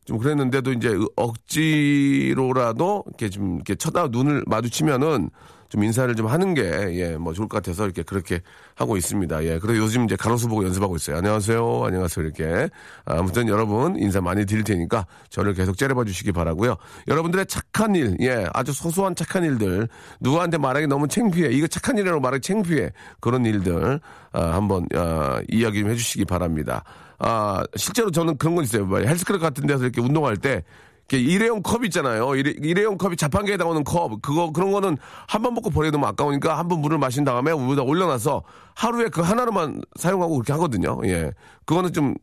좀 0.06 0.18
그랬는데도 0.18 0.72
이제 0.74 0.98
억지로라도 1.16 3.04
이렇게 3.08 3.30
좀 3.30 3.56
이렇게 3.56 3.76
쳐다 3.76 4.08
눈을 4.08 4.44
마주치면은 4.48 5.30
좀 5.70 5.84
인사를 5.84 6.14
좀 6.16 6.28
하는 6.28 6.54
게 6.54 6.62
예 6.64 7.18
뭐 7.18 7.34
좋을 7.34 7.48
것 7.48 7.58
같아서 7.62 7.86
이렇게 7.86 8.04
그렇게 8.04 8.42
하고 8.76 8.98
있습니다. 8.98 9.44
예 9.46 9.60
그래서 9.60 9.80
요즘 9.80 10.06
이제 10.06 10.16
가로수 10.16 10.48
보고 10.48 10.64
연습하고 10.64 10.96
있어요. 10.96 11.18
안녕하세요, 11.18 11.84
안녕하세요 11.86 12.26
이렇게 12.26 12.70
아무튼 13.06 13.48
여러분 13.48 13.98
인사 13.98 14.22
많이 14.22 14.46
드릴 14.46 14.64
테니까 14.64 15.06
저를 15.30 15.54
계속 15.54 15.78
째려봐 15.78 16.04
주시기 16.06 16.32
바라고요. 16.32 16.76
여러분들의 17.08 17.46
착한 17.48 17.96
일, 17.96 18.18
예 18.22 18.46
아주 18.54 18.74
소소한 18.74 19.16
착한 19.16 19.44
일들 19.44 19.88
누구한테 20.20 20.58
말하기 20.58 20.88
너무 20.88 21.08
창피해 21.08 21.50
이거 21.52 21.68
착한 21.68 21.98
일이라고 21.98 22.20
말하기 22.22 22.42
창피해 22.42 22.92
그런 23.20 23.46
일들 23.46 24.00
아, 24.34 24.42
한번 24.54 24.86
아, 24.96 25.42
이야기 25.50 25.82
좀 25.82 25.90
해주시기 25.90 26.26
바랍니다. 26.26 26.84
아, 27.18 27.64
실제로 27.76 28.12
저는 28.12 28.38
그런 28.38 28.56
건 28.56 28.66
있어요. 28.66 28.86
뭐 28.86 29.00
헬스클럽 29.00 29.42
같은 29.42 29.66
데서 29.66 29.84
이렇게 29.84 30.02
운동할 30.02 30.36
때, 30.36 30.64
일회용 31.12 31.62
컵 31.62 31.86
있잖아요. 31.86 32.36
일회, 32.36 32.54
일회 32.62 32.84
용 32.84 32.98
컵이 32.98 33.16
자판기에 33.16 33.58
나오는 33.58 33.84
컵. 33.84 34.22
그거, 34.22 34.52
그런 34.52 34.72
거는 34.72 34.98
한 35.28 35.42
번 35.44 35.54
먹고 35.54 35.70
버려도 35.70 35.98
너무 35.98 36.08
아까우니까 36.08 36.58
한 36.58 36.68
번 36.68 36.80
물을 36.80 36.98
마신 36.98 37.24
다음에 37.24 37.52
위에다 37.52 37.84
올려놔서 37.84 38.44
하루에 38.74 39.10
그 39.10 39.22
하나로만 39.22 39.82
사용하고 39.96 40.34
그렇게 40.36 40.52
하거든요. 40.54 41.00
예. 41.06 41.32
그거는 41.66 41.94
좀 41.94 42.16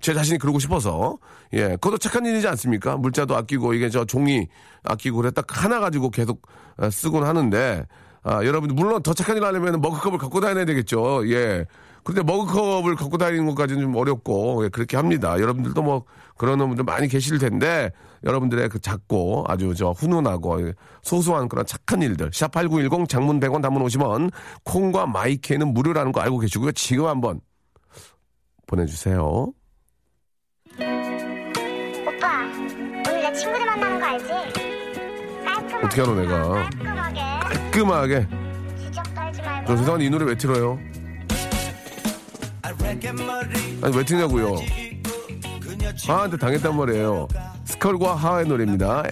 제 0.00 0.12
자신이 0.12 0.38
그러고 0.38 0.58
싶어서 0.58 1.16
예 1.54 1.68
그것도 1.80 1.98
착한 1.98 2.26
일이지 2.26 2.46
않습니까? 2.48 2.96
물자도 2.96 3.36
아끼고 3.36 3.72
이게 3.74 3.88
저 3.88 4.04
종이 4.04 4.48
아끼고 4.82 5.18
그래 5.18 5.30
딱 5.30 5.46
하나 5.48 5.80
가지고 5.80 6.10
계속 6.10 6.42
어, 6.76 6.90
쓰곤 6.90 7.24
하는데 7.24 7.86
아 8.22 8.44
여러분들 8.44 8.74
물론 8.74 9.02
더 9.02 9.14
착한 9.14 9.36
일 9.36 9.44
하려면 9.44 9.80
머그컵을 9.80 10.18
갖고 10.18 10.40
다녀야 10.40 10.64
되겠죠. 10.66 11.26
예. 11.30 11.64
근데 12.02 12.22
머그컵을 12.22 12.96
갖고 12.96 13.16
다니는 13.16 13.46
것까지는 13.46 13.80
좀 13.82 13.96
어렵고 13.96 14.64
예, 14.64 14.68
그렇게 14.68 14.96
합니다. 14.98 15.40
여러분들도 15.40 15.80
뭐 15.82 16.04
그런 16.36 16.58
분들 16.58 16.84
많이 16.84 17.08
계실 17.08 17.38
텐데 17.38 17.90
여러분들의 18.24 18.68
그 18.70 18.80
작고 18.80 19.44
아주 19.48 19.74
저 19.74 19.90
훈훈하고 19.90 20.66
예, 20.68 20.72
소소한 21.02 21.48
그런 21.48 21.66
착한 21.66 22.02
일들 22.02 22.30
샵8910 22.30 23.08
장문 23.08 23.38
100원 23.40 23.62
단문 23.62 23.84
50원 23.84 24.30
콩과 24.64 25.06
마이크는 25.06 25.74
무료라는 25.74 26.12
거 26.12 26.20
알고 26.20 26.38
계시고요. 26.38 26.72
지금 26.72 27.06
한번 27.06 27.40
보내주세요. 28.66 29.52
오빠, 32.06 32.44
오늘 33.06 33.20
내 33.22 33.32
친구들 33.34 33.66
만나는 33.66 34.00
거 34.00 34.06
알지? 34.06 34.28
깔끔하게. 35.44 35.86
어떻게 35.86 36.00
하노, 36.00 36.14
내가? 36.14 36.48
깔끔하게. 36.52 37.20
깔끔하게 37.42 38.28
지적 38.78 39.14
떨지 39.14 39.42
말고. 39.42 39.66
저 39.66 39.76
세상에 39.76 40.04
이 40.04 40.10
노래 40.10 40.24
왜 40.24 40.34
틀어요? 40.36 40.78
아니 43.82 43.94
왜 43.96 44.04
틀냐고요? 44.04 44.56
하한테 46.06 46.36
당했단 46.36 46.76
말이에요. 46.76 47.28
스컬과 47.64 48.14
하하의 48.14 48.46
노래입니다. 48.46 49.04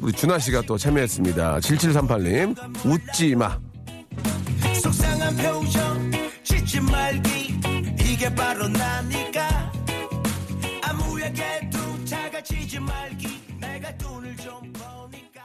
우리 0.00 0.12
준하 0.12 0.38
씨가 0.38 0.62
또 0.62 0.76
참여했습니다. 0.76 1.58
7738님 1.58 2.56
웃지 2.86 3.34
마. 3.34 3.58
속상한 4.82 5.36
표정 5.36 6.10
짓지 6.42 6.80
말기 6.80 7.58
이게 8.00 8.32
바로 8.34 8.68
나니까 8.68 9.72
아무에게도 10.82 12.04
작아지지 12.04 12.80
말기 12.80 13.26
내가 13.60 13.96
돈을 13.96 14.36
좀 14.36 14.72
버니까 14.72 15.42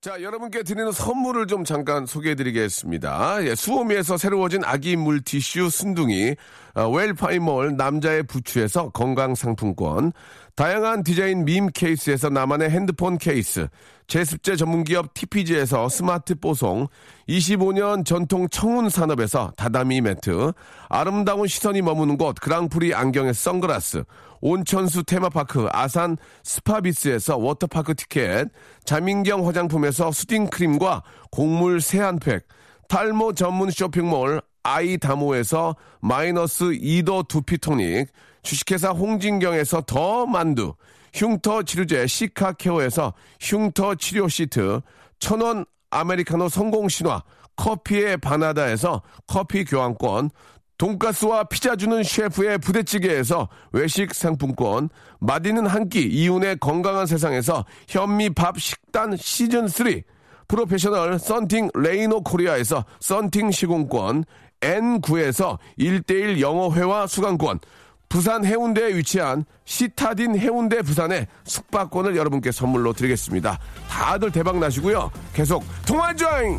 자, 0.00 0.22
여러분께 0.22 0.62
드리는 0.62 0.90
선물을 0.92 1.46
좀 1.48 1.64
잠깐 1.64 2.06
소개해 2.06 2.36
드리겠습니다. 2.36 3.44
예, 3.44 3.54
수오미에서 3.54 4.16
새로워진 4.16 4.62
아기 4.64 4.94
물티슈 4.96 5.68
순둥이, 5.70 6.30
어, 6.30 6.36
웰파이몰 6.86 7.76
남자의 7.76 8.22
부추에서 8.22 8.90
건강상품권, 8.90 10.12
다양한 10.54 11.02
디자인 11.02 11.44
밈 11.44 11.68
케이스에서 11.68 12.28
나만의 12.30 12.70
핸드폰 12.70 13.18
케이스, 13.18 13.68
제습제 14.06 14.56
전문기업 14.56 15.14
TPG에서 15.14 15.88
스마트 15.88 16.34
뽀송, 16.34 16.88
25년 17.28 18.04
전통 18.04 18.48
청운 18.48 18.88
산업에서 18.88 19.52
다다미 19.56 20.00
매트, 20.00 20.52
아름다운 20.88 21.46
시선이 21.46 21.82
머무는 21.82 22.16
곳 22.16 22.36
그랑프리 22.40 22.94
안경의 22.94 23.34
선글라스, 23.34 24.04
온천수 24.40 25.04
테마파크 25.04 25.68
아산 25.72 26.16
스파비스에서 26.42 27.36
워터파크 27.36 27.94
티켓, 27.94 28.48
자민경 28.84 29.46
화장품에서 29.46 30.10
soothing 30.10 30.48
크림과 30.48 31.02
곡물 31.30 31.80
세안팩, 31.80 32.46
탈모 32.88 33.34
전문 33.34 33.70
쇼핑몰 33.70 34.40
아이다모에서 34.68 35.76
마이너스 36.00 36.66
2도 36.66 37.26
두피토닉, 37.26 38.08
주식회사 38.42 38.90
홍진경에서 38.90 39.82
더 39.82 40.26
만두, 40.26 40.74
흉터 41.14 41.62
치료제 41.62 42.06
시카케어에서 42.06 43.14
흉터 43.40 43.94
치료 43.94 44.28
시트, 44.28 44.80
천원 45.18 45.64
아메리카노 45.90 46.48
성공 46.50 46.88
신화, 46.88 47.22
커피의 47.56 48.18
바나다에서 48.18 49.02
커피 49.26 49.64
교환권, 49.64 50.30
돈가스와 50.76 51.44
피자 51.44 51.74
주는 51.74 52.02
셰프의 52.04 52.58
부대찌개에서 52.58 53.48
외식 53.72 54.14
상품권, 54.14 54.90
맛있는 55.18 55.66
한 55.66 55.88
끼 55.88 56.02
이윤의 56.02 56.58
건강한 56.60 57.06
세상에서 57.06 57.64
현미밥 57.88 58.60
식단 58.60 59.16
시즌 59.16 59.66
3, 59.66 60.02
프로페셔널 60.46 61.18
썬팅 61.18 61.70
레이노 61.74 62.22
코리아에서 62.22 62.84
썬팅 63.00 63.50
시공권, 63.50 64.24
N9에서 64.60 65.58
1대1 65.78 66.40
영어회화 66.40 67.06
수강권, 67.06 67.60
부산 68.08 68.44
해운대에 68.44 68.94
위치한 68.96 69.44
시타딘 69.66 70.38
해운대 70.38 70.80
부산의 70.82 71.26
숙박권을 71.44 72.16
여러분께 72.16 72.50
선물로 72.52 72.94
드리겠습니다. 72.94 73.58
다들 73.88 74.32
대박 74.32 74.58
나시고요. 74.58 75.10
계속 75.34 75.62
통화 75.86 76.14
조잉! 76.14 76.58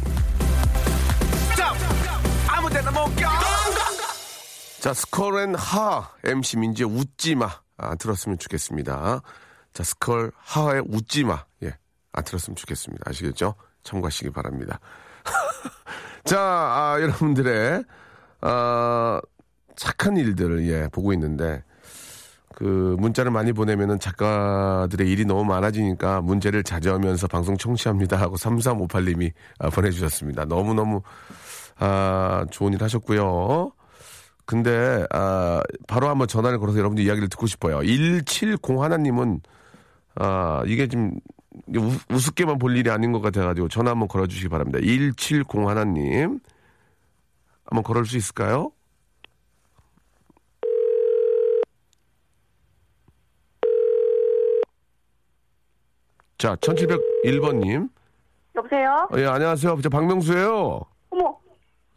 아무데나 2.47 2.91
못 2.91 3.15
껴 3.15 3.27
자, 4.79 4.93
스컬 4.93 5.39
앤 5.41 5.55
하, 5.55 6.09
MC 6.23 6.57
민지의 6.57 6.87
웃지 6.89 7.35
마. 7.35 7.49
아, 7.77 7.95
들었으면 7.95 8.37
좋겠습니다. 8.37 9.21
자, 9.73 9.83
스컬 9.83 10.31
하의 10.37 10.81
웃지 10.87 11.25
마. 11.25 11.43
예. 11.63 11.75
아, 12.13 12.21
들었으면 12.21 12.55
좋겠습니다. 12.55 13.03
아시겠죠? 13.09 13.55
참고하시기 13.83 14.29
바랍니다. 14.31 14.79
자, 16.23 16.39
아, 16.39 16.97
여러분들의, 17.01 17.83
아, 18.41 19.21
착한 19.75 20.17
일들을, 20.17 20.67
예, 20.67 20.87
보고 20.89 21.13
있는데, 21.13 21.63
그, 22.55 22.95
문자를 22.99 23.31
많이 23.31 23.53
보내면은 23.53 23.99
작가들의 23.99 25.09
일이 25.09 25.23
너무 25.25 25.45
많아지니까 25.45 26.21
문제를 26.21 26.63
자제하면서 26.63 27.27
방송 27.27 27.55
청취합니다 27.57 28.17
하고 28.17 28.35
3358님이 28.35 29.31
아, 29.59 29.69
보내주셨습니다. 29.69 30.45
너무너무, 30.45 31.01
아, 31.77 32.45
좋은 32.51 32.73
일 32.73 32.83
하셨고요. 32.83 33.71
근데 34.45 35.05
아, 35.11 35.61
바로 35.87 36.09
한번 36.09 36.27
전화를 36.27 36.57
걸어서 36.59 36.79
여러분들 36.79 37.05
이야기를 37.05 37.29
듣고 37.29 37.45
싶어요. 37.45 37.79
1701님은 37.79 39.41
아, 40.15 40.63
이게 40.65 40.87
좀 40.87 41.11
우, 41.75 41.91
우습게만 42.13 42.59
볼 42.59 42.77
일이 42.77 42.89
아닌 42.89 43.11
것 43.11 43.21
같아가지고 43.21 43.69
전화 43.69 43.91
한번 43.91 44.07
걸어주시기 44.07 44.49
바랍니다. 44.49 44.79
1701님 44.79 46.39
한번 47.65 47.83
걸을 47.83 48.05
수 48.05 48.17
있을까요? 48.17 48.71
자, 56.37 56.55
1701번님. 56.55 57.89
여보세요? 58.55 59.07
예, 59.17 59.25
안녕하세요. 59.25 59.79
저 59.81 59.89
박명수예요. 59.89 60.81
어머, 61.09 61.37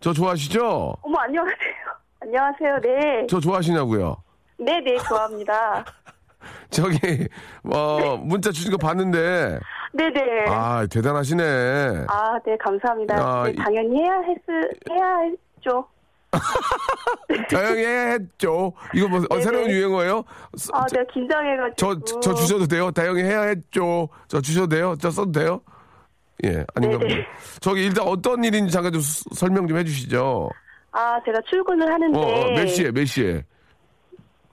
저 0.00 0.12
좋아하시죠? 0.12 0.96
어머, 1.02 1.18
안녕하세요. 1.20 1.56
안녕하세요. 2.20 2.80
네. 2.80 3.26
저 3.28 3.38
좋아하시냐고요? 3.40 4.16
네, 4.58 4.80
네, 4.80 4.96
좋아합니다. 4.98 5.84
저기 6.70 6.98
어 7.64 8.16
문자 8.22 8.50
주신 8.50 8.70
거 8.70 8.76
봤는데 8.76 9.59
네네. 9.92 10.44
아 10.48 10.87
대단하시네. 10.87 12.07
아, 12.09 12.38
네, 12.46 12.57
감사합니다. 12.59 13.14
아, 13.16 13.44
네, 13.44 13.50
이- 13.50 13.57
당연히 13.57 14.02
해야 14.02 14.14
했, 14.20 14.38
해야 14.90 15.16
했죠. 15.59 15.87
다양히 17.50 17.85
했죠. 17.85 18.72
이거 18.94 19.09
뭐 19.09 19.20
어. 19.31 19.40
새로운 19.40 19.68
유행어예요? 19.70 20.24
서- 20.57 20.70
아, 20.74 20.87
저, 20.88 20.96
내가 21.00 21.12
긴장해가지고. 21.12 21.74
저, 22.05 22.20
저 22.20 22.35
주셔도 22.35 22.66
돼요? 22.66 22.90
다양히 22.90 23.22
해야 23.22 23.42
했죠. 23.42 24.09
저 24.28 24.40
주셔도 24.40 24.68
돼요? 24.68 24.94
저 25.00 25.11
써도 25.11 25.31
돼요? 25.33 25.61
예, 26.44 26.64
아닌가. 26.74 26.98
보네. 26.98 27.26
저기 27.61 27.85
일단 27.85 28.07
어떤 28.09 28.42
일인지 28.42 28.72
잠깐 28.72 28.92
좀 28.92 29.00
수- 29.02 29.24
설명 29.35 29.68
좀 29.68 29.76
해주시죠. 29.78 30.50
아, 30.92 31.18
제가 31.24 31.38
출근을 31.48 31.90
하는데. 31.92 32.18
어, 32.18 32.22
어, 32.22 32.50
몇 32.52 32.66
시에, 32.66 32.90
몇 32.90 33.05
시에? 33.05 33.42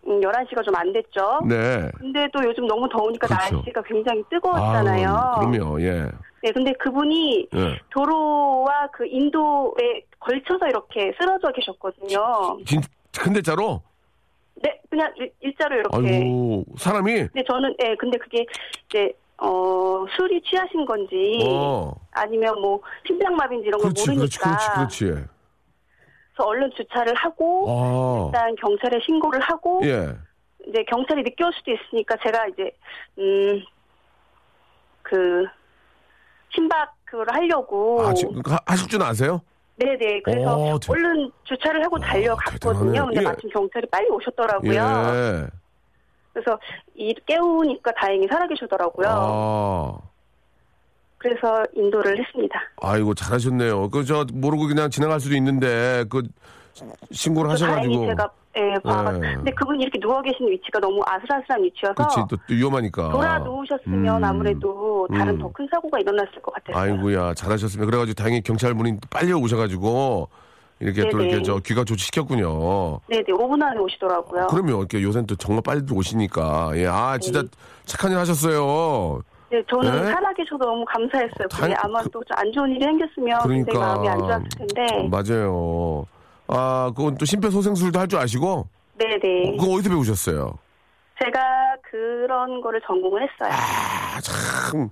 음, 0.10 0.20
11시가 0.22 0.64
좀 0.66 0.76
안 0.76 0.92
됐죠. 0.94 1.42
네. 1.48 1.90
근데 1.98 2.28
또 2.34 2.40
요즘 2.44 2.66
너무 2.68 2.88
더우니까 2.90 3.28
그렇죠. 3.28 3.56
날씨가 3.58 3.82
굉장히 3.84 4.24
뜨거웠잖아요. 4.30 5.10
아우, 5.10 5.50
그럼요, 5.52 5.82
예. 5.82 6.10
네, 6.42 6.52
근데 6.54 6.72
그분이 6.80 7.48
예. 7.54 7.80
도로와 7.90 8.88
그 8.94 9.06
인도에 9.06 10.04
걸쳐서 10.20 10.68
이렇게 10.68 11.12
쓰러져 11.20 11.52
계셨거든요. 11.52 12.58
진, 12.66 12.82
근데 13.20 13.42
자로? 13.42 13.82
네, 14.64 14.80
그냥 14.90 15.12
일, 15.18 15.32
일자로 15.42 15.76
이렇게. 15.76 15.98
아이고, 15.98 16.66
사람이? 16.78 17.14
근데 17.14 17.44
저는, 17.50 17.76
예, 17.84 17.96
근데 17.96 18.18
그게 18.18 18.46
이제, 18.90 19.14
어, 19.38 20.06
술이 20.16 20.42
취하신 20.44 20.86
건지, 20.86 21.40
어. 21.46 21.94
아니면 22.12 22.60
뭐, 22.62 22.80
심장마비인지 23.06 23.68
이런 23.68 23.82
걸 23.82 23.92
그렇지, 23.92 24.06
그렇지, 24.06 24.40
모르니까. 24.40 24.76
그렇지, 24.78 25.06
그렇지. 25.06 25.28
그 25.28 25.39
래서 26.40 26.48
얼른 26.48 26.72
주차를 26.78 27.14
하고, 27.16 27.66
아, 27.70 28.26
일단 28.28 28.56
경찰에 28.56 29.00
신고를 29.06 29.42
하고, 29.42 29.82
예. 29.84 30.16
이제 30.66 30.84
경찰이 30.86 31.22
늦게 31.24 31.44
올 31.44 31.52
수도 31.54 31.72
있으니까 31.72 32.16
제가 32.24 32.48
이제, 32.48 32.72
음, 33.18 33.62
그, 35.02 35.46
심박 36.54 36.94
그걸 37.04 37.28
하려고. 37.32 38.02
아, 38.04 38.14
지금 38.14 38.42
하- 38.46 38.58
하실 38.66 38.88
줄 38.88 39.02
아세요? 39.04 39.42
네네. 39.76 40.22
그래서 40.24 40.58
오, 40.58 40.80
대- 40.80 40.92
얼른 40.92 41.32
주차를 41.44 41.84
하고 41.84 41.98
달려갔거든요. 42.00 42.70
대단하네. 42.92 43.00
근데 43.06 43.20
예. 43.22 43.24
마침 43.24 43.50
경찰이 43.50 43.88
빨리 43.88 44.10
오셨더라고요. 44.10 44.74
예. 44.74 45.48
그래서 46.34 46.60
이 46.96 47.14
깨우니까 47.26 47.92
다행히 47.94 48.28
살아계시더라고요. 48.28 49.08
아, 49.10 49.98
그래서 51.20 51.64
인도를 51.76 52.18
했습니다. 52.18 52.60
아이고 52.82 53.14
잘하셨네요. 53.14 53.90
그 53.90 54.04
저 54.06 54.26
모르고 54.34 54.68
그냥 54.68 54.90
지나갈 54.90 55.20
수도 55.20 55.36
있는데 55.36 56.06
그 56.10 56.24
신고를 57.12 57.52
하셔가지고. 57.52 58.08
제가 58.08 58.30
예, 58.58 58.74
봐. 58.84 59.12
네. 59.12 59.36
근데 59.36 59.52
그분이 59.52 59.84
이렇게 59.84 60.00
누워 60.00 60.22
계시는 60.22 60.50
위치가 60.52 60.80
너무 60.80 61.02
아슬아슬한 61.06 61.64
위치여서 61.64 61.94
그렇지 61.94 62.16
또, 62.30 62.36
또 62.36 62.54
위험하니까. 62.54 63.10
돌아 63.12 63.38
누우셨으면 63.40 64.18
음. 64.18 64.24
아무래도 64.24 65.08
다른 65.14 65.36
음. 65.36 65.40
더큰 65.40 65.68
사고가 65.72 66.00
일어났을 66.00 66.42
것 66.42 66.54
같았어요. 66.56 66.82
아이고야 66.82 67.34
잘하셨습니다. 67.36 67.86
그래가지고 67.86 68.16
다행히 68.16 68.42
경찰분이 68.42 68.98
빨리 69.10 69.34
오셔가지고 69.34 70.30
이렇게 70.80 71.10
또 71.10 71.18
네네. 71.20 71.30
이렇게 71.30 71.44
저 71.44 71.60
귀가 71.60 71.84
조치시켰군요. 71.84 73.00
네네, 73.08 73.24
5분 73.28 73.62
안에 73.62 73.78
오시더라고요. 73.80 74.48
그러면 74.50 74.80
이렇게 74.80 75.04
요새는 75.04 75.28
또 75.28 75.36
정말 75.36 75.62
빨리 75.62 75.82
오시니까 75.92 76.72
예, 76.76 76.88
아 76.88 77.18
진짜 77.20 77.44
착한 77.86 78.12
일 78.12 78.18
하셨어요. 78.18 79.22
네, 79.52 79.64
저는 79.70 79.92
네? 80.06 80.12
살아계셔서 80.12 80.58
너무 80.64 80.86
감사했어요. 80.86 81.48
당- 81.50 81.62
그게 81.62 81.76
아마 81.80 82.04
또안 82.04 82.52
좋은 82.54 82.70
일이 82.72 82.84
생겼으면 82.86 83.40
그러니까 83.42 83.80
마음이 83.80 84.08
안 84.10 84.20
좋았을 84.20 84.48
텐데. 84.58 85.10
맞아요. 85.10 86.06
아 86.48 86.92
그건 86.96 87.16
또 87.18 87.26
심폐소생술도 87.26 88.00
할 88.00 88.08
줄 88.08 88.20
아시고 88.20 88.68
네네. 88.98 89.58
그거 89.58 89.74
어디서 89.74 89.90
배우셨어요? 89.90 90.58
제가 91.24 91.40
그런 91.90 92.62
거를 92.62 92.80
전공을 92.86 93.22
했어요. 93.24 93.52
아, 93.52 94.20
참, 94.22 94.90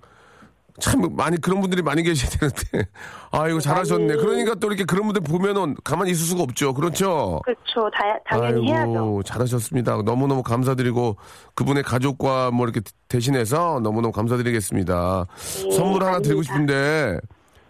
참, 0.79 1.01
많이, 1.15 1.39
그런 1.41 1.59
분들이 1.59 1.81
많이 1.81 2.03
계셔야 2.03 2.29
되는데. 2.29 2.89
아, 3.31 3.47
이거 3.47 3.59
잘하셨네. 3.59 4.15
그러니까 4.17 4.53
또 4.55 4.67
이렇게 4.67 4.83
그런 4.83 5.05
분들 5.05 5.21
보면은 5.23 5.75
가만히 5.83 6.11
있을 6.11 6.25
수가 6.25 6.43
없죠. 6.43 6.73
그렇죠? 6.73 7.41
그렇죠. 7.45 7.89
다, 7.91 8.03
당연히 8.27 8.71
아이고, 8.73 8.91
해야죠. 8.93 9.23
잘하셨습니다. 9.25 10.01
너무너무 10.03 10.43
감사드리고 10.43 11.17
그분의 11.55 11.83
가족과 11.83 12.51
뭐 12.51 12.65
이렇게 12.67 12.81
대신해서 13.07 13.79
너무너무 13.81 14.11
감사드리겠습니다. 14.11 15.25
네, 15.63 15.71
선물 15.71 16.03
하나 16.03 16.19
드리고 16.19 16.41
아닙니다. 16.47 16.73
싶은데, 16.73 17.19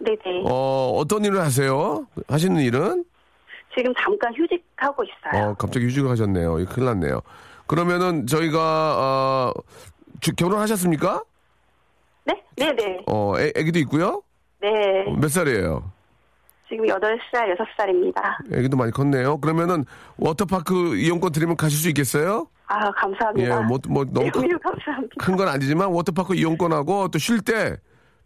네네. 0.00 0.42
어, 0.46 0.92
어떤 0.96 1.24
일을 1.24 1.40
하세요? 1.40 2.06
하시는 2.28 2.60
일은? 2.60 3.04
지금 3.76 3.92
잠깐 4.02 4.34
휴직하고 4.34 5.02
있어요. 5.04 5.50
어, 5.50 5.54
갑자기 5.54 5.86
휴직을 5.86 6.10
하셨네요. 6.10 6.54
큰일 6.66 6.84
났네요. 6.86 7.20
그러면은 7.66 8.26
저희가, 8.26 8.62
어, 8.98 9.52
주- 10.20 10.34
결혼하셨습니까? 10.34 11.22
네? 12.28 12.42
네네. 12.56 13.04
어, 13.06 13.34
애, 13.38 13.52
애기도 13.56 13.78
있고요? 13.80 14.22
네. 14.60 14.68
어, 15.06 15.12
몇 15.12 15.28
살이에요? 15.30 15.90
지금 16.68 16.84
8살, 16.86 17.56
6살입니다. 17.56 18.54
애기도 18.54 18.76
많이 18.76 18.92
컸네요. 18.92 19.38
그러면은 19.38 19.84
워터파크 20.18 20.96
이용권 20.96 21.32
드리면 21.32 21.56
가실 21.56 21.78
수 21.78 21.88
있겠어요? 21.88 22.46
아, 22.66 22.90
감사합니다. 22.90 23.62
예, 23.62 23.64
뭐, 23.64 23.78
뭐 23.88 24.04
너무 24.04 24.28
감사합니다. 24.62 25.14
큰건 25.18 25.48
아니지만 25.48 25.88
워터파크 25.88 26.34
이용권하고 26.34 27.08
또 27.08 27.18
쉴 27.18 27.40
때 27.40 27.76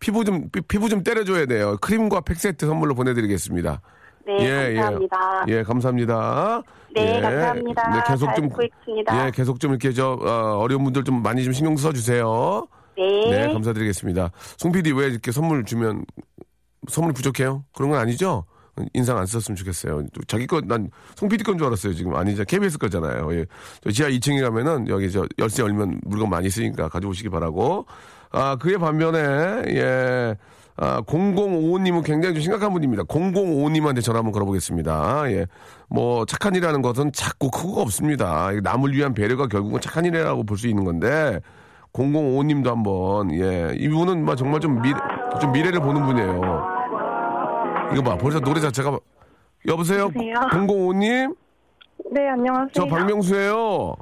피부 0.00 0.24
좀 0.24 0.48
피- 0.50 0.60
피부 0.62 0.88
좀 0.88 1.04
때려줘야 1.04 1.46
돼요. 1.46 1.76
크림과 1.80 2.22
팩 2.22 2.36
세트 2.36 2.66
선물로 2.66 2.96
보내드리겠습니다. 2.96 3.80
네, 4.26 4.74
감사합니다. 4.74 5.44
예, 5.48 5.52
예, 5.58 5.62
감사합니다. 5.62 6.62
네, 6.94 7.16
예, 7.16 7.20
감사합니다. 7.20 7.90
네, 7.90 8.00
계속 8.08 8.26
잘좀 8.26 8.48
있습니다. 8.60 9.26
예, 9.26 9.30
계속 9.30 9.60
좀 9.60 9.70
이렇게 9.70 9.92
저 9.92 10.14
어, 10.20 10.58
어려운 10.58 10.82
분들 10.82 11.04
좀 11.04 11.22
많이 11.22 11.44
좀 11.44 11.52
신경 11.52 11.76
써주세요. 11.76 12.66
네. 12.96 13.30
네, 13.46 13.52
감사드리겠습니다. 13.52 14.30
송 14.58 14.72
PD 14.72 14.92
왜 14.92 15.06
이렇게 15.06 15.32
선물 15.32 15.64
주면 15.64 16.04
선물이 16.88 17.14
부족해요? 17.14 17.64
그런 17.74 17.90
건 17.90 18.00
아니죠? 18.00 18.44
인상 18.94 19.18
안 19.18 19.26
썼으면 19.26 19.54
좋겠어요. 19.56 20.02
또 20.14 20.22
자기 20.26 20.46
거, 20.46 20.60
난, 20.62 20.90
송 21.14 21.28
PD 21.28 21.44
건 21.44 21.58
줄 21.58 21.66
알았어요, 21.66 21.92
지금. 21.94 22.14
아니죠. 22.14 22.42
KBS 22.44 22.78
거잖아요. 22.78 23.32
예. 23.34 23.44
저 23.84 23.90
지하 23.90 24.08
2층에 24.08 24.40
가면은, 24.40 24.88
여기 24.88 25.10
저, 25.10 25.26
열쇠 25.38 25.62
열면 25.62 26.00
물건 26.06 26.30
많이 26.30 26.46
있으니까 26.46 26.88
가져오시기 26.88 27.28
바라고. 27.28 27.84
아, 28.30 28.56
그에 28.56 28.78
반면에, 28.78 29.18
예. 29.76 30.34
아, 30.76 31.02
0055님은 31.02 32.02
굉장히 32.02 32.34
좀 32.34 32.42
심각한 32.42 32.72
분입니다. 32.72 33.02
0055님한테 33.04 34.02
전화 34.02 34.20
한번 34.20 34.32
걸어보겠습니다. 34.32 35.30
예. 35.32 35.46
뭐, 35.90 36.24
착한 36.24 36.54
일이라는 36.54 36.80
것은 36.80 37.12
작고 37.12 37.50
크고 37.50 37.82
없습니다. 37.82 38.52
남을 38.62 38.94
위한 38.94 39.12
배려가 39.12 39.46
결국은 39.48 39.82
착한 39.82 40.06
일이라고 40.06 40.44
볼 40.44 40.56
수 40.56 40.66
있는 40.66 40.84
건데, 40.84 41.40
0055님도 41.92 42.66
한번, 42.68 43.34
예. 43.34 43.74
이분은 43.76 44.24
막 44.24 44.36
정말 44.36 44.60
좀 44.60 44.80
미래, 44.80 44.96
좀 45.40 45.52
미래를 45.52 45.80
보는 45.80 46.04
분이에요. 46.06 46.40
이거 47.92 48.02
봐, 48.02 48.16
벌써 48.16 48.40
노래 48.40 48.60
자체가. 48.60 48.98
여보세요? 49.68 50.04
여보세요? 50.04 50.34
005님? 50.50 51.36
네, 52.10 52.28
안녕하세요. 52.28 52.68
저 52.72 52.86
박명수예요. 52.86 53.94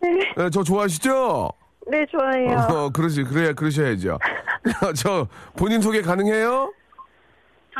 네, 0.00 0.10
네, 0.36 0.50
저 0.50 0.62
좋아하시죠? 0.62 1.50
네, 1.90 2.06
좋아해요. 2.06 2.66
어, 2.70 2.90
그러시, 2.90 3.24
그래야, 3.24 3.52
그러셔야죠. 3.52 4.18
저, 4.94 5.26
본인 5.56 5.80
소개 5.80 6.00
가능해요? 6.00 6.72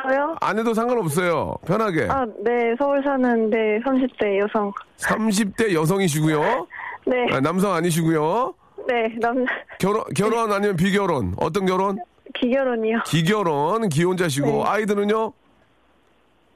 저요? 0.03 0.37
안 0.41 0.59
해도 0.59 0.75
상관없어요. 0.75 1.55
편하게. 1.65 2.09
아, 2.11 2.27
네, 2.43 2.75
서울 2.79 3.03
사는데 3.05 3.81
30대 3.85 4.39
여성. 4.39 4.73
30대 4.99 5.73
여성이시고요. 5.75 6.67
네, 7.07 7.27
아, 7.33 7.41
남성 7.41 7.73
아니시고요. 7.73 8.55
네, 8.89 9.15
남, 9.21 9.45
결혼, 9.79 10.03
결혼 10.17 10.51
아니면 10.51 10.75
비결혼? 10.77 11.35
어떤 11.37 11.67
결혼? 11.67 11.99
기결혼이요. 12.35 13.01
기결혼, 13.07 13.89
기혼자시고, 13.91 14.47
네. 14.47 14.63
아이들은요? 14.65 15.33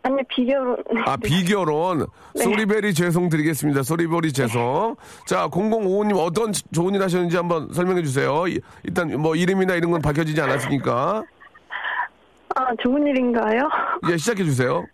아니, 0.04 0.16
비결혼. 0.28 0.76
아, 1.06 1.16
비결혼. 1.18 2.06
네. 2.34 2.42
소리베리 2.42 2.94
죄송 2.94 3.28
드리겠습니다. 3.28 3.82
소리베리 3.82 4.32
죄송. 4.32 4.96
자, 5.26 5.46
0055님 5.48 6.16
어떤 6.18 6.52
좋은 6.72 6.94
일 6.94 7.02
하셨는지 7.02 7.36
한번 7.36 7.70
설명해 7.72 8.02
주세요. 8.02 8.46
이- 8.48 8.58
일단 8.82 9.20
뭐 9.20 9.36
이름이나 9.36 9.74
이런 9.74 9.90
건 9.90 10.00
밝혀지지 10.00 10.40
않았으니까. 10.40 11.22
아, 12.56 12.66
좋은 12.82 13.06
일인가요? 13.06 13.60
예, 14.10 14.16
시작해 14.16 14.42
주세요. 14.42 14.84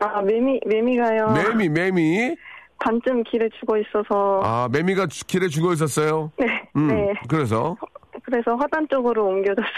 아, 0.00 0.20
매미, 0.20 0.60
매미가요. 0.66 1.30
매미, 1.30 1.68
매미. 1.68 2.36
반쯤 2.78 3.22
길에 3.24 3.48
죽어 3.58 3.78
있어서. 3.78 4.42
아, 4.44 4.68
매미가 4.70 5.06
주- 5.06 5.24
길에 5.24 5.48
죽어 5.48 5.72
있었어요. 5.72 6.30
네, 6.38 6.55
음, 6.76 6.88
네. 6.88 7.12
그래서 7.28 7.76
그래서 8.22 8.54
화단 8.56 8.86
쪽으로 8.90 9.26
옮겨졌어요. 9.26 9.70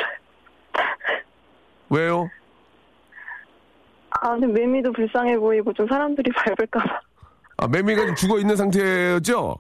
왜요? 1.91 2.29
아, 4.11 4.31
근데 4.31 4.47
매미도 4.47 4.93
불쌍해 4.93 5.39
보이고 5.39 5.73
좀 5.73 5.87
사람들이 5.87 6.31
밟을까봐. 6.33 7.01
아, 7.59 7.69
매미가 7.69 8.01
지금 8.03 8.15
죽어 8.15 8.39
있는 8.39 8.57
상태였죠? 8.57 9.57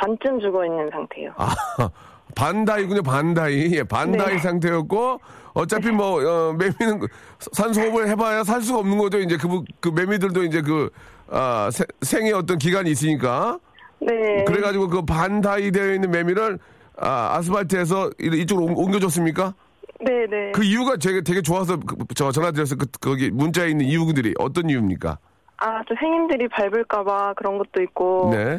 반쯤 0.00 0.40
죽어 0.40 0.64
있는 0.64 0.90
상태예요. 0.90 1.32
아, 1.36 1.48
반다이군요, 2.34 3.02
반다이. 3.02 3.72
예, 3.74 3.82
반다이 3.82 4.34
네. 4.34 4.38
상태였고, 4.38 5.20
어차피 5.54 5.90
뭐, 5.90 6.20
어, 6.22 6.52
매미는 6.52 6.98
그 7.00 7.08
산소호흡을 7.52 8.08
해봐야 8.08 8.44
살 8.44 8.60
수가 8.60 8.80
없는 8.80 8.98
거죠. 8.98 9.18
이제 9.20 9.36
그, 9.38 9.62
그 9.80 9.88
매미들도 9.88 10.42
이제 10.44 10.60
그, 10.60 10.90
아, 11.30 11.70
세- 11.72 11.86
생의 12.02 12.32
어떤 12.32 12.58
기간이 12.58 12.90
있으니까. 12.90 13.58
네. 14.00 14.44
그래가지고 14.44 14.88
그 14.88 15.02
반다이 15.04 15.70
되어 15.72 15.92
있는 15.94 16.10
매미를, 16.10 16.58
아, 16.98 17.36
아스팔트에서 17.36 18.10
이- 18.20 18.40
이쪽으로 18.42 18.66
옮- 18.66 18.76
옮겨줬습니까? 18.78 19.54
네, 20.00 20.26
네. 20.26 20.52
그 20.52 20.62
이유가 20.62 20.96
되게, 20.96 21.22
되게 21.22 21.40
좋아서 21.40 21.78
그, 21.78 21.96
저 22.14 22.30
전화드려서 22.30 22.76
그, 22.76 22.86
거기 23.00 23.30
문자에 23.30 23.68
있는 23.68 23.86
이유들이 23.86 24.34
어떤 24.38 24.68
이유입니까? 24.68 25.18
아, 25.58 25.82
또 25.88 25.96
행인들이 25.96 26.48
밟을까봐 26.48 27.34
그런 27.34 27.56
것도 27.58 27.82
있고. 27.82 28.30
네. 28.32 28.58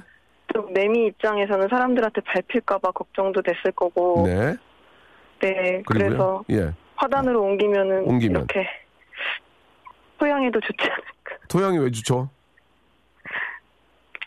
또 0.53 0.63
매미 0.69 1.07
입장에서는 1.07 1.67
사람들한테 1.69 2.21
밟힐까봐 2.21 2.91
걱정도 2.91 3.41
됐을 3.41 3.71
거고. 3.75 4.23
네. 4.25 4.55
네, 5.41 5.83
그리고요. 5.85 5.85
그래서 5.85 6.43
예. 6.49 6.73
화단으로 6.95 7.41
옮기면은 7.43 8.05
옮기면. 8.05 8.47
이렇게 8.49 8.67
토양에도 10.17 10.59
좋지 10.59 10.81
않을까. 10.81 11.45
토양이 11.47 11.77
왜 11.77 11.91
좋죠? 11.91 12.29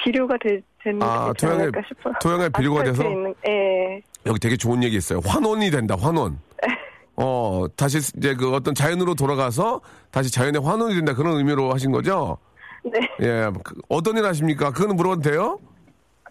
기류가 0.05 0.37
되, 0.39 0.61
되는 0.83 1.03
아, 1.03 1.33
게 1.33 1.47
않을까 1.47 1.83
싶어요. 1.89 2.15
토양에 2.23 2.49
비료가 2.51 2.85
돼서? 2.85 3.03
있는, 3.03 3.35
예. 3.47 4.03
여기 4.27 4.39
되게 4.39 4.57
좋은 4.57 4.83
얘기 4.83 4.97
있어요. 4.97 5.21
환원이 5.25 5.71
된다, 5.71 5.97
환원. 5.99 6.39
어, 7.17 7.67
다시 7.77 7.99
이제 8.17 8.35
그 8.35 8.55
어떤 8.55 8.75
자연으로 8.75 9.15
돌아가서 9.15 9.81
다시 10.11 10.33
자연의 10.33 10.63
환원이 10.63 10.95
된다 10.95 11.15
그런 11.15 11.37
의미로 11.37 11.73
하신 11.73 11.93
거죠? 11.93 12.39
네. 12.83 12.99
예. 13.21 13.51
그 13.63 13.75
어떤 13.89 14.17
일 14.17 14.25
하십니까? 14.25 14.71
그거는 14.71 14.97
물어봐도 14.97 15.21
돼요? 15.23 15.59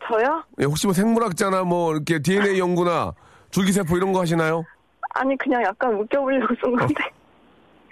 저요? 0.07 0.43
예, 0.59 0.65
혹시 0.65 0.87
뭐 0.87 0.93
생물학자나 0.93 1.63
뭐 1.63 1.93
이렇게 1.93 2.19
DNA 2.19 2.57
연구나 2.59 3.13
줄기세포 3.51 3.97
이런 3.97 4.11
거 4.13 4.21
하시나요? 4.21 4.63
아니, 5.11 5.37
그냥 5.37 5.63
약간 5.63 5.93
웃겨보려고 5.95 6.53
쓴 6.61 6.75
건데. 6.75 7.03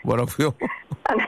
뭐라고요? 0.03 0.51
아니. 1.05 1.21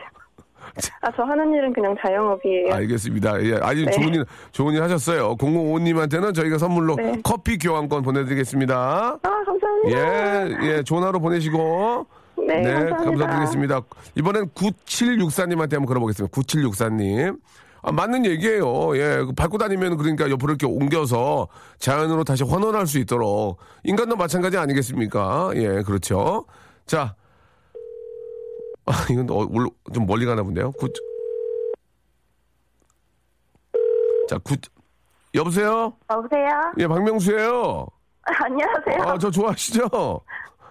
아, 1.01 1.11
저 1.15 1.24
하는 1.24 1.53
일은 1.53 1.74
그냥 1.74 1.95
자영업이에요. 2.01 2.74
알겠습니다. 2.74 3.43
예, 3.43 3.59
아주 3.61 3.86
네. 3.86 3.91
좋은 3.91 4.13
일, 4.13 4.26
좋은 4.51 4.74
일 4.74 4.84
하셨어요. 4.84 5.36
005님한테는 5.38 6.34
저희가 6.34 6.57
선물로 6.57 6.95
네. 6.95 7.20
커피 7.24 7.57
교환권 7.57 8.03
보내드리겠습니다. 8.03 9.20
아, 9.22 9.43
감사합니다. 9.45 9.89
예, 9.89 10.57
예, 10.67 10.84
좋은 10.84 11.03
하루 11.03 11.20
보내시고. 11.20 12.05
네, 12.47 12.63
감사합니다. 12.63 12.97
감사드리겠습니다. 13.03 13.82
이번엔 14.15 14.49
9764님한테 14.49 15.74
한번 15.74 15.86
걸어보겠습니다. 15.86 16.34
9764님. 16.36 17.38
아, 17.82 17.91
맞는 17.91 18.26
얘기예요. 18.26 18.97
예, 18.97 19.24
그 19.26 19.32
밟고 19.34 19.57
다니면 19.57 19.97
그러니까 19.97 20.30
옆으로 20.30 20.51
이렇게 20.51 20.65
옮겨서 20.65 21.47
자연으로 21.78 22.24
다시 22.24 22.43
환원할 22.43 22.88
수 22.88 22.99
있도록 22.99 23.57
인간도 23.84 24.15
마찬가지 24.15 24.57
아니겠습니까? 24.57 25.51
예, 25.55 25.82
그렇죠. 25.84 26.45
자, 26.86 27.15
아, 28.90 29.06
이건 29.12 29.30
어, 29.30 29.46
올- 29.52 29.70
좀 29.94 30.06
멀리 30.08 30.26
가나 30.26 30.42
본데요. 30.42 30.72
구... 30.72 30.88
자, 34.28 34.38
구, 34.40 34.56
여보세요? 35.36 35.94
여보세요? 36.12 36.50
예, 36.80 36.88
박명수예요 36.88 37.86
안녕하세요. 38.24 39.02
아, 39.12 39.18
저 39.18 39.30
좋아하시죠? 39.32 39.88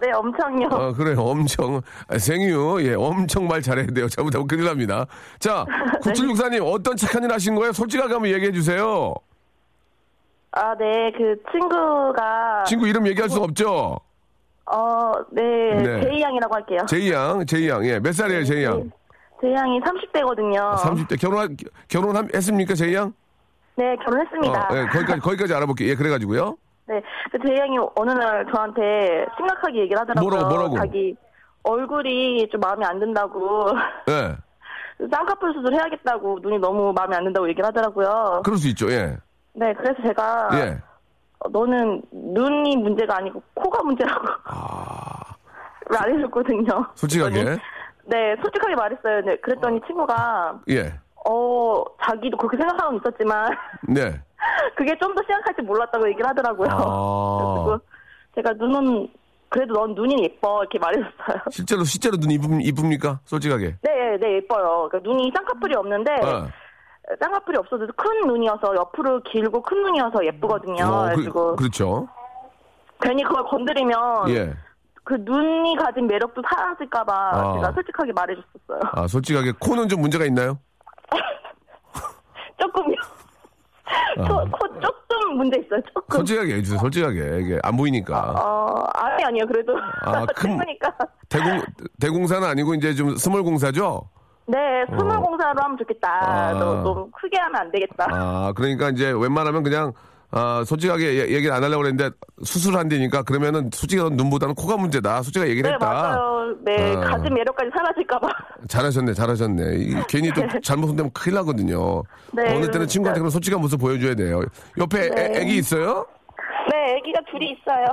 네, 0.01 0.13
엄청요. 0.13 0.69
아, 0.71 0.93
그래요. 0.93 1.21
엄청. 1.23 1.81
아, 2.07 2.19
생유, 2.19 2.79
예, 2.83 2.95
엄청 2.95 3.49
말 3.49 3.61
잘해야 3.63 3.87
돼요. 3.87 4.09
잘못하면 4.09 4.47
큰일 4.47 4.65
납니다. 4.65 5.07
자, 5.41 5.65
네. 6.05 6.13
9764님, 6.13 6.63
어떤 6.73 6.97
착한 6.97 7.25
일 7.25 7.33
하신 7.33 7.55
거예요? 7.57 7.73
솔직하게 7.73 8.13
한번 8.13 8.31
얘기해 8.33 8.53
주세요. 8.53 9.13
아, 10.53 10.75
네, 10.77 11.11
그 11.17 11.37
친구가 11.53 12.65
친구 12.65 12.87
이름 12.87 13.07
얘기할 13.09 13.29
수 13.29 13.41
없죠? 13.43 13.99
어, 14.71 15.13
네, 15.31 15.43
네. 15.75 16.03
제이 16.03 16.21
양이라고 16.21 16.55
할게요. 16.55 16.81
제이 16.89 17.13
양, 17.13 17.45
제이 17.47 17.69
양, 17.69 17.85
예, 17.87 17.99
몇 17.99 18.13
살이에요, 18.13 18.45
제이 18.45 18.65
양? 18.65 18.91
제이 19.41 19.53
양이 19.53 19.81
30대거든요. 19.81 20.75
30대. 20.77 21.21
결혼, 21.21 21.57
결혼했습니까, 21.89 22.75
제이 22.75 22.95
양? 22.95 23.13
네, 23.77 23.97
결혼했습니다. 24.05 24.69
어, 24.71 24.77
예, 24.77 24.87
거기까지, 24.87 25.21
거기까지 25.21 25.55
알아볼게요. 25.55 25.89
예, 25.91 25.95
그래가지고요. 25.95 26.57
네, 26.87 27.03
그 27.31 27.39
제이 27.47 27.57
양이 27.59 27.77
어느 27.97 28.11
날 28.11 28.47
저한테 28.53 29.27
심각하게 29.37 29.81
얘기를 29.81 30.01
하더라고요. 30.01 30.29
뭐라고, 30.29 30.49
뭐라고? 30.49 30.77
자기 30.79 31.15
얼굴이 31.63 32.49
좀 32.51 32.61
마음에 32.61 32.85
안 32.87 32.99
든다고. 32.99 33.69
예. 34.09 34.37
쌍꺼풀 35.11 35.53
수술 35.55 35.75
해야겠다고 35.75 36.41
눈이 36.43 36.59
너무 36.59 36.93
마음에 36.93 37.15
안 37.17 37.25
든다고 37.25 37.49
얘기를 37.49 37.65
하더라고요. 37.67 38.43
그럴 38.45 38.59
수 38.59 38.67
있죠, 38.69 38.91
예. 38.91 39.17
네, 39.53 39.73
그래서 39.75 39.95
제가 40.05 40.49
예. 40.55 40.79
어, 41.41 41.49
너는 41.49 42.03
눈이 42.13 42.77
문제가 42.79 43.17
아니고 43.19 43.43
코가 43.55 43.83
문제라고 43.83 44.27
말해줬거든요. 45.91 46.87
솔직하게. 46.95 47.45
그랬더니 47.45 47.59
네, 48.07 48.37
솔직하게 48.43 48.75
말했어요. 48.75 49.21
네, 49.23 49.37
그랬더니 49.37 49.81
친구가 49.87 50.61
예. 50.71 50.95
어 51.29 51.85
자기도 52.03 52.37
그렇게 52.37 52.57
생각하고 52.57 52.97
있었지만 52.99 53.51
네. 53.89 54.21
그게 54.77 54.97
좀 54.99 55.15
더 55.15 55.23
심각할 55.23 55.55
줄 55.55 55.65
몰랐다고 55.65 56.09
얘기를 56.09 56.27
하더라고요. 56.29 56.69
아. 56.71 57.55
그리고 57.65 57.79
제가 58.35 58.53
눈은 58.55 59.09
그래도 59.51 59.75
넌 59.75 59.95
눈이 59.95 60.23
예뻐 60.25 60.61
이렇게 60.63 60.79
말해줬어요. 60.79 61.43
실제로, 61.51 61.83
실제로 61.85 62.17
눈 62.19 62.31
이쁨, 62.31 62.61
이쁩니까? 62.61 63.21
솔직하게. 63.25 63.77
네, 63.83 64.17
네 64.21 64.35
예뻐요. 64.37 64.89
그러니까 64.91 64.99
눈이 65.11 65.33
쌍꺼풀이 65.35 65.75
없는데 65.75 66.13
어. 66.23 66.49
쌍꺼풀이 67.21 67.57
없어도 67.59 67.87
큰 67.97 68.27
눈이어서 68.27 68.75
옆으로 68.77 69.23
길고 69.23 69.63
큰 69.63 69.83
눈이어서 69.83 70.25
예쁘거든요. 70.27 70.85
어, 70.85 71.03
그래가지고 71.05 71.51
그, 71.51 71.57
그렇죠. 71.57 72.09
괜히 73.01 73.23
그걸 73.23 73.45
건드리면 73.45 74.29
예. 74.31 74.55
그 75.05 75.15
눈이 75.21 75.77
가진 75.77 76.07
매력도 76.07 76.43
사라질까봐 76.51 77.13
아. 77.33 77.53
제가 77.55 77.73
솔직하게 77.73 78.13
말해줬었어요. 78.13 78.81
아, 78.93 79.07
솔직하게 79.07 79.53
코는 79.59 79.89
좀 79.89 80.01
문제가 80.03 80.25
있나요? 80.27 80.59
조금요. 82.61 82.97
코, 84.19 84.51
코 84.51 84.81
조금 84.81 85.37
문제 85.37 85.61
있어요. 85.61 85.81
조금. 85.95 86.19
솔직하게 86.19 86.55
해주세요. 86.57 86.79
솔직하게 86.79 87.39
이게 87.41 87.59
안 87.63 87.77
보이니까. 87.77 88.33
어, 88.37 88.85
아니 88.95 89.25
아니요. 89.25 89.47
그래도 89.47 89.79
아, 90.03 90.27
큰- 90.27 90.51
친구니까. 90.51 90.93
대공 91.31 91.63
대공사는 92.01 92.47
아니고 92.47 92.75
이제 92.75 92.93
좀 92.95 93.17
small 93.17 93.43
공사죠. 93.45 94.11
네, 94.49 94.85
스물 94.89 95.17
공사로 95.21 95.61
하면 95.63 95.77
좋겠다. 95.79 96.09
아. 96.09 96.53
너, 96.55 96.83
너무 96.83 97.11
크게 97.11 97.37
하면 97.39 97.61
안 97.61 97.71
되겠다. 97.71 98.07
아 98.11 98.53
그러니까 98.57 98.89
이제 98.91 99.11
웬만하면 99.11 99.63
그냥 99.63 99.93
아 100.31 100.63
솔직하게 100.67 101.19
얘- 101.21 101.35
얘기를 101.35 101.53
안 101.53 101.63
하려고 101.63 101.83
그랬는데 101.83 102.15
수술한다니까 102.45 103.23
그러면은 103.23 103.71
솔직히 103.73 104.03
눈보다는 104.03 104.55
코가 104.55 104.77
문제다. 104.77 105.23
솔직하게 105.23 105.51
얘기를 105.53 105.69
네, 105.71 105.75
했다. 105.75 105.87
맞아요. 105.87 106.55
네, 106.65 106.97
아. 106.97 107.01
가진 107.01 107.35
매력까지 107.35 107.71
사라질까봐. 107.77 108.29
잘하셨네, 108.69 109.13
잘하셨네. 109.15 109.63
이- 109.77 109.95
괜히 110.09 110.31
또 110.33 110.43
잘못되면 110.63 111.11
큰일 111.13 111.35
나거든요. 111.37 112.03
네, 112.33 112.57
어느 112.57 112.71
때는. 112.71 112.87
친구한테 112.87 113.21
그런 113.21 113.31
솔직한 113.31 113.61
모습 113.61 113.79
보여줘야 113.81 114.15
돼요. 114.15 114.41
옆에 114.79 115.11
네. 115.11 115.33
애, 115.41 115.45
기 115.45 115.57
있어요? 115.57 116.07
네, 116.71 116.97
아기가 116.99 117.21
둘이 117.31 117.53
있어요. 117.53 117.87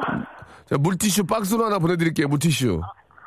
자, 0.66 0.78
물티슈 0.78 1.26
박스로 1.26 1.66
하나 1.66 1.80
보내드릴게요. 1.80 2.28
물티슈. 2.28 2.82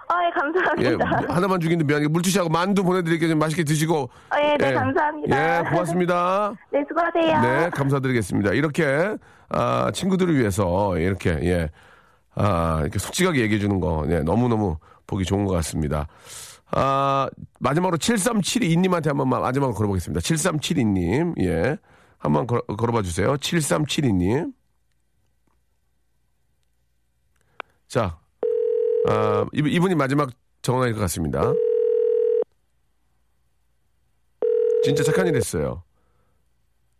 아, 0.08 0.22
예, 0.22 0.26
예, 0.26 0.30
감사합니다. 0.30 1.34
하나만 1.34 1.60
주긴데 1.60 1.84
미안해. 1.84 2.08
물티슈하고 2.08 2.48
만두 2.50 2.82
보내드릴게요. 2.82 3.30
좀 3.30 3.38
맛있게 3.38 3.64
드시고. 3.64 4.08
아, 4.30 4.40
예, 4.40 4.56
네, 4.56 4.72
감사합니다. 4.72 5.58
예, 5.58 5.62
고맙습니다. 5.68 6.54
네, 6.72 6.84
수고하세요. 6.88 7.40
네, 7.42 7.70
감사드리겠습니다. 7.70 8.52
이렇게, 8.52 9.16
아, 9.50 9.90
친구들을 9.92 10.34
위해서 10.38 10.96
이렇게, 10.96 11.30
예, 11.42 11.70
아, 12.34 12.78
이렇게 12.82 12.98
솔직하게 12.98 13.40
얘기해 13.42 13.60
주는 13.60 13.80
거, 13.80 14.06
예, 14.08 14.20
너무너무 14.20 14.78
보기 15.06 15.24
좋은 15.24 15.44
것 15.44 15.52
같습니다. 15.54 16.06
아, 16.70 17.28
마지막으로 17.60 17.98
7372님한테 17.98 19.08
한번 19.08 19.28
마지막으로 19.28 19.74
걸어보겠습니다. 19.74 20.20
7372님, 20.20 21.34
예. 21.42 21.76
한번 22.18 22.46
걸, 22.46 22.60
걸어봐 22.62 23.02
주세요. 23.02 23.34
7372님. 23.36 24.52
자, 27.86 28.18
아, 29.08 29.46
이분, 29.52 29.70
이분이 29.72 29.94
마지막 29.94 30.30
전화일 30.62 30.92
것 30.94 31.00
같습니다. 31.00 31.52
진짜 34.84 35.02
착한 35.02 35.26
일 35.26 35.36
했어요. 35.36 35.82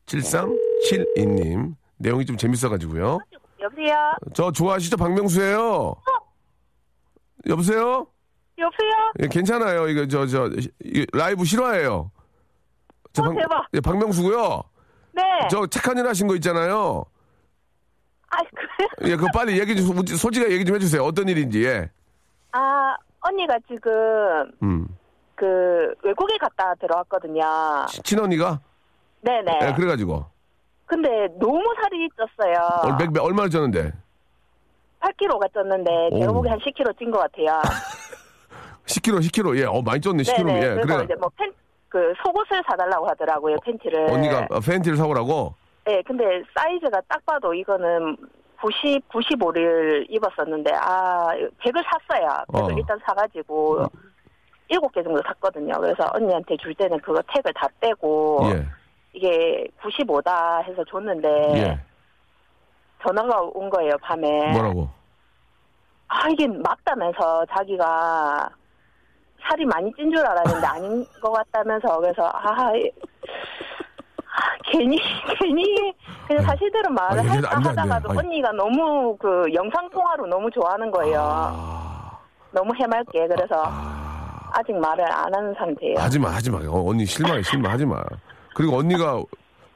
7372님. 0.07 1.75
내용이 1.99 2.25
좀 2.25 2.37
재밌어가지고요. 2.37 3.19
여보세요? 3.61 3.97
저 4.35 4.53
좋아하시죠? 4.53 4.97
박명수예요 4.97 5.95
여보세요? 7.49 8.07
여보세요? 8.59 9.13
예, 9.21 9.29
괜찮아요. 9.29 9.89
이거 9.89 10.07
저, 10.07 10.27
저, 10.27 10.49
이- 10.85 11.07
라이브 11.13 11.45
실화예요. 11.45 12.11
저 13.13 13.23
어, 13.25 13.35
대박. 13.35 13.67
예, 13.75 13.81
박명수고요. 13.81 14.63
네. 15.13 15.23
저 15.51 15.67
착한 15.67 15.99
일 15.99 16.07
하신 16.07 16.27
거 16.29 16.35
있잖아요. 16.37 17.05
아, 18.31 18.37
그래요? 18.55 19.13
예, 19.13 19.17
그거 19.17 19.29
빨리 19.33 19.59
얘기 19.59 19.75
좀, 19.77 20.05
솔직하게 20.05 20.53
얘기 20.55 20.65
좀 20.65 20.77
해주세요. 20.77 21.03
어떤 21.03 21.29
일인지, 21.29 21.65
예. 21.65 21.91
아, 22.53 22.97
언니가 23.21 23.57
지금 23.67 24.51
음. 24.63 24.89
그 25.35 25.95
외국에 26.03 26.37
갔다 26.39 26.75
들어왔거든요. 26.81 27.43
치- 27.89 28.03
친언니가? 28.03 28.61
네네. 29.23 29.59
예, 29.63 29.73
그래가지고. 29.75 30.25
근데 30.87 31.09
너무 31.39 31.63
살이 31.81 32.09
쪘어요. 32.11 32.85
얼, 32.85 32.97
몇, 32.99 33.11
몇, 33.13 33.21
얼마나 33.23 33.49
쪘는데? 33.49 33.93
8kg가 35.01 35.53
쪘는데 35.53 36.19
제가 36.19 36.31
오. 36.31 36.35
보기엔 36.35 36.53
한 36.55 36.59
10kg 36.61 36.99
찐 36.99 37.11
것 37.11 37.19
같아요. 37.21 37.61
10kg, 38.87 39.21
10kg. 39.21 39.57
예, 39.59 39.65
어, 39.65 39.81
많이 39.83 40.01
쪘네, 40.01 40.23
10kg. 40.23 40.45
네네. 40.47 40.57
예, 40.63 40.69
그래서 40.75 40.87
그래. 40.87 41.05
이제 41.05 41.15
뭐 41.21 41.31
팬, 41.37 41.53
그 41.89 42.13
속옷을 42.25 42.63
사달라고 42.69 43.07
하더라고요, 43.09 43.57
팬티를. 43.65 44.11
언니가 44.11 44.47
어, 44.51 44.61
팬티를 44.61 44.97
사오라고? 44.97 45.55
네, 45.89 46.03
근데 46.03 46.43
사이즈가 46.55 47.01
딱 47.09 47.25
봐도 47.25 47.55
이거는 47.55 48.15
90, 48.61 49.09
95를 49.09 50.05
입었었는데, 50.11 50.71
아, 50.75 51.29
100을 51.63 51.83
샀어요. 51.83 52.45
100을 52.49 52.75
어. 52.75 52.77
일단 52.77 52.99
사가지고, 53.07 53.87
7개 54.69 55.03
정도 55.03 55.23
샀거든요. 55.29 55.73
그래서 55.81 56.07
언니한테 56.13 56.59
줄 56.59 56.75
때는 56.75 57.01
그거 57.01 57.23
택을 57.33 57.55
다 57.55 57.67
떼고, 57.81 58.51
예, 58.53 58.67
이게 59.15 59.67
95다 59.81 60.63
해서 60.63 60.85
줬는데, 60.85 61.29
예. 61.57 61.81
전화가 63.03 63.41
온 63.55 63.71
거예요, 63.71 63.97
밤에. 64.03 64.53
뭐라고? 64.53 64.91
아, 66.09 66.29
이게 66.29 66.47
맞다면서 66.49 67.47
자기가 67.47 68.51
살이 69.41 69.65
많이 69.65 69.91
찐 69.95 70.11
줄 70.11 70.19
알았는데 70.27 70.67
아닌 70.67 71.07
것 71.23 71.31
같다면서 71.33 72.01
그래서 72.01 72.31
아, 72.35 72.73
괜히 74.65 74.99
괜히 75.41 75.95
그냥 76.27 76.43
사실대로 76.45 76.91
말을 76.91 77.21
아니, 77.21 77.29
할까. 77.29 77.59
하다가도. 77.59 78.19
언니가 78.19 78.53
너무 78.53 79.17
그 79.17 79.45
영상 79.55 79.89
통화로 79.91 80.27
너무 80.27 80.51
좋아하는 80.51 80.91
거예요. 80.91 81.21
아, 81.21 82.19
너무 82.51 82.73
해맑게 82.75 83.29
그래서 83.29 83.63
아... 83.67 84.63
직 84.67 84.77
말을 84.77 85.05
안 85.11 85.33
하는 85.35 85.55
상태예요. 85.57 85.99
하지 85.99 86.19
마, 86.19 86.31
하지 86.31 86.51
마. 86.51 86.59
어, 86.59 86.89
언니 86.89 87.07
실망해, 87.07 87.43
실망 87.43 87.73
하지 87.73 87.87
마. 87.87 88.03
그리고 88.55 88.77
언니가 88.77 89.23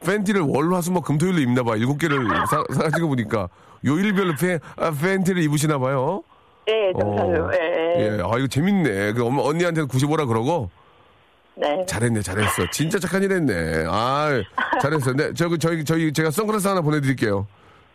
팬티를 0.04 0.42
월, 0.42 0.72
화, 0.74 0.80
수, 0.80 0.90
목, 0.90 1.04
금토일로 1.04 1.38
입나 1.38 1.62
봐. 1.62 1.76
일곱 1.76 1.98
개를 1.98 2.26
사, 2.50 2.64
사가지고 2.74 3.08
보니까 3.08 3.48
요일별로 3.84 4.34
팬, 4.40 4.58
아, 4.76 4.90
팬티를 4.90 5.42
입으시나 5.42 5.78
봐요. 5.78 6.22
예, 6.68 6.92
좀 6.98 7.12
어. 7.12 7.16
잘, 7.16 7.50
예, 7.54 8.00
예. 8.00 8.18
예, 8.18 8.22
아, 8.22 8.38
이거 8.38 8.46
재밌네. 8.46 9.12
그 9.12 9.24
언니한테는 9.24 9.88
95라 9.88 10.26
그러고. 10.26 10.70
네. 11.55 11.84
잘했네, 11.86 12.22
잘했어. 12.22 12.68
진짜 12.70 12.98
착한 12.98 13.22
일 13.22 13.32
했네. 13.32 13.84
아, 13.88 14.28
잘했어. 14.80 15.12
네, 15.12 15.32
저기, 15.34 15.59
저희, 15.59 15.84
저희, 15.84 16.12
제가 16.12 16.30
선글라스 16.30 16.66
하나 16.68 16.80
보내드릴게요. 16.80 17.46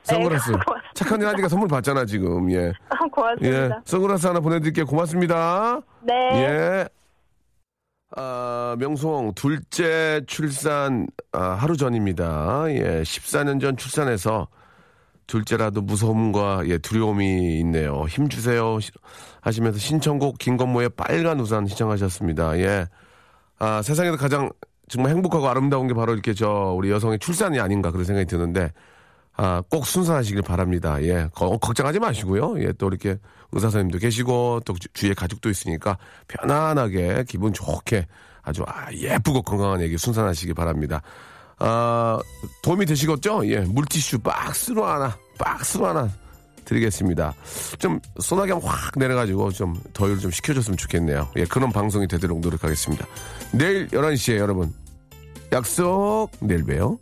선글라스. 0.04 0.52
네, 0.52 0.58
고맙습니다. 0.66 0.92
착한 0.94 1.22
일 1.22 1.28
하니까 1.28 1.48
선물 1.50 1.68
받잖아, 1.68 2.06
지금. 2.06 2.52
예. 2.52 2.72
아, 2.90 2.96
예. 3.06 3.10
고맙습니다. 3.12 3.82
선글라스 3.86 4.28
하나 4.28 4.40
보내드릴게요. 4.40 4.86
고맙습니다. 4.86 5.82
네. 6.02 6.14
예. 6.34 6.88
아, 8.16 8.76
명송 8.80 9.34
둘째 9.36 10.22
출산 10.28 11.08
아, 11.34 11.50
하루 11.56 11.76
전입니다. 11.76 12.66
예, 12.70 13.02
14년 13.02 13.60
전 13.60 13.76
출산해서 13.76 14.48
둘째라도 15.28 15.82
무서움과 15.82 16.62
예, 16.68 16.78
두려움이 16.78 17.60
있네요. 17.60 18.06
힘 18.08 18.30
주세요 18.30 18.80
시- 18.80 18.92
하시면서 19.42 19.78
신청곡 19.78 20.38
김건모의 20.38 20.90
빨간 20.96 21.40
우산 21.42 21.68
신청하셨습니다. 21.68 22.58
예. 22.60 22.86
아, 23.60 23.82
세상에서 23.82 24.18
가장 24.18 24.50
정말 24.90 25.12
행복하고 25.14 25.48
아름다운 25.50 25.88
게 25.88 25.94
바로 25.94 26.14
이렇게 26.14 26.34
저 26.34 26.74
우리 26.76 26.90
여성의 26.92 27.20
출산이 27.20 27.60
아닌가 27.60 27.92
그런 27.92 28.06
생각이 28.06 28.28
드는데 28.28 28.72
아, 29.36 29.62
꼭 29.70 29.86
순산하시길 29.86 30.42
바랍니다. 30.42 31.02
예. 31.04 31.28
거- 31.34 31.58
걱정하지 31.58 32.00
마시고요. 32.00 32.60
예, 32.64 32.72
또 32.74 32.88
이렇게 32.88 33.18
의사 33.52 33.68
선생님도 33.70 34.00
계시고 34.00 34.62
또 34.66 34.74
주- 34.74 34.88
주위에 34.94 35.14
가족도 35.14 35.50
있으니까 35.50 35.98
편안하게 36.28 37.26
기분 37.28 37.54
좋게 37.54 38.08
아주 38.42 38.64
아, 38.68 38.92
예쁘고 38.94 39.42
건강한 39.44 39.82
애기 39.82 39.98
순산하시기 39.98 40.54
바랍니다. 40.54 41.02
아, 41.60 42.18
도움이 42.64 42.86
되시겠죠? 42.86 43.48
예. 43.50 43.60
물티슈 43.60 44.20
박스로 44.20 44.86
하나, 44.86 45.16
박스로 45.38 45.88
하나 45.88 46.10
드리겠습니다. 46.68 47.34
좀 47.80 48.00
소나기 48.20 48.52
한번 48.52 48.70
확 48.70 48.94
내려가지고 48.98 49.52
좀 49.52 49.82
더위를 49.94 50.20
좀 50.20 50.32
식혀줬으면 50.32 50.78
좋겠네요. 50.78 51.30
예, 51.38 51.46
그런 51.46 51.72
방송이 51.72 52.08
되도록 52.08 52.40
노력하겠습니다. 52.42 53.06
내일 53.54 53.88
11시에 53.88 54.38
여러분 54.38 54.74
약속 55.52 56.30
내일 56.40 56.64
봬요. 56.66 57.00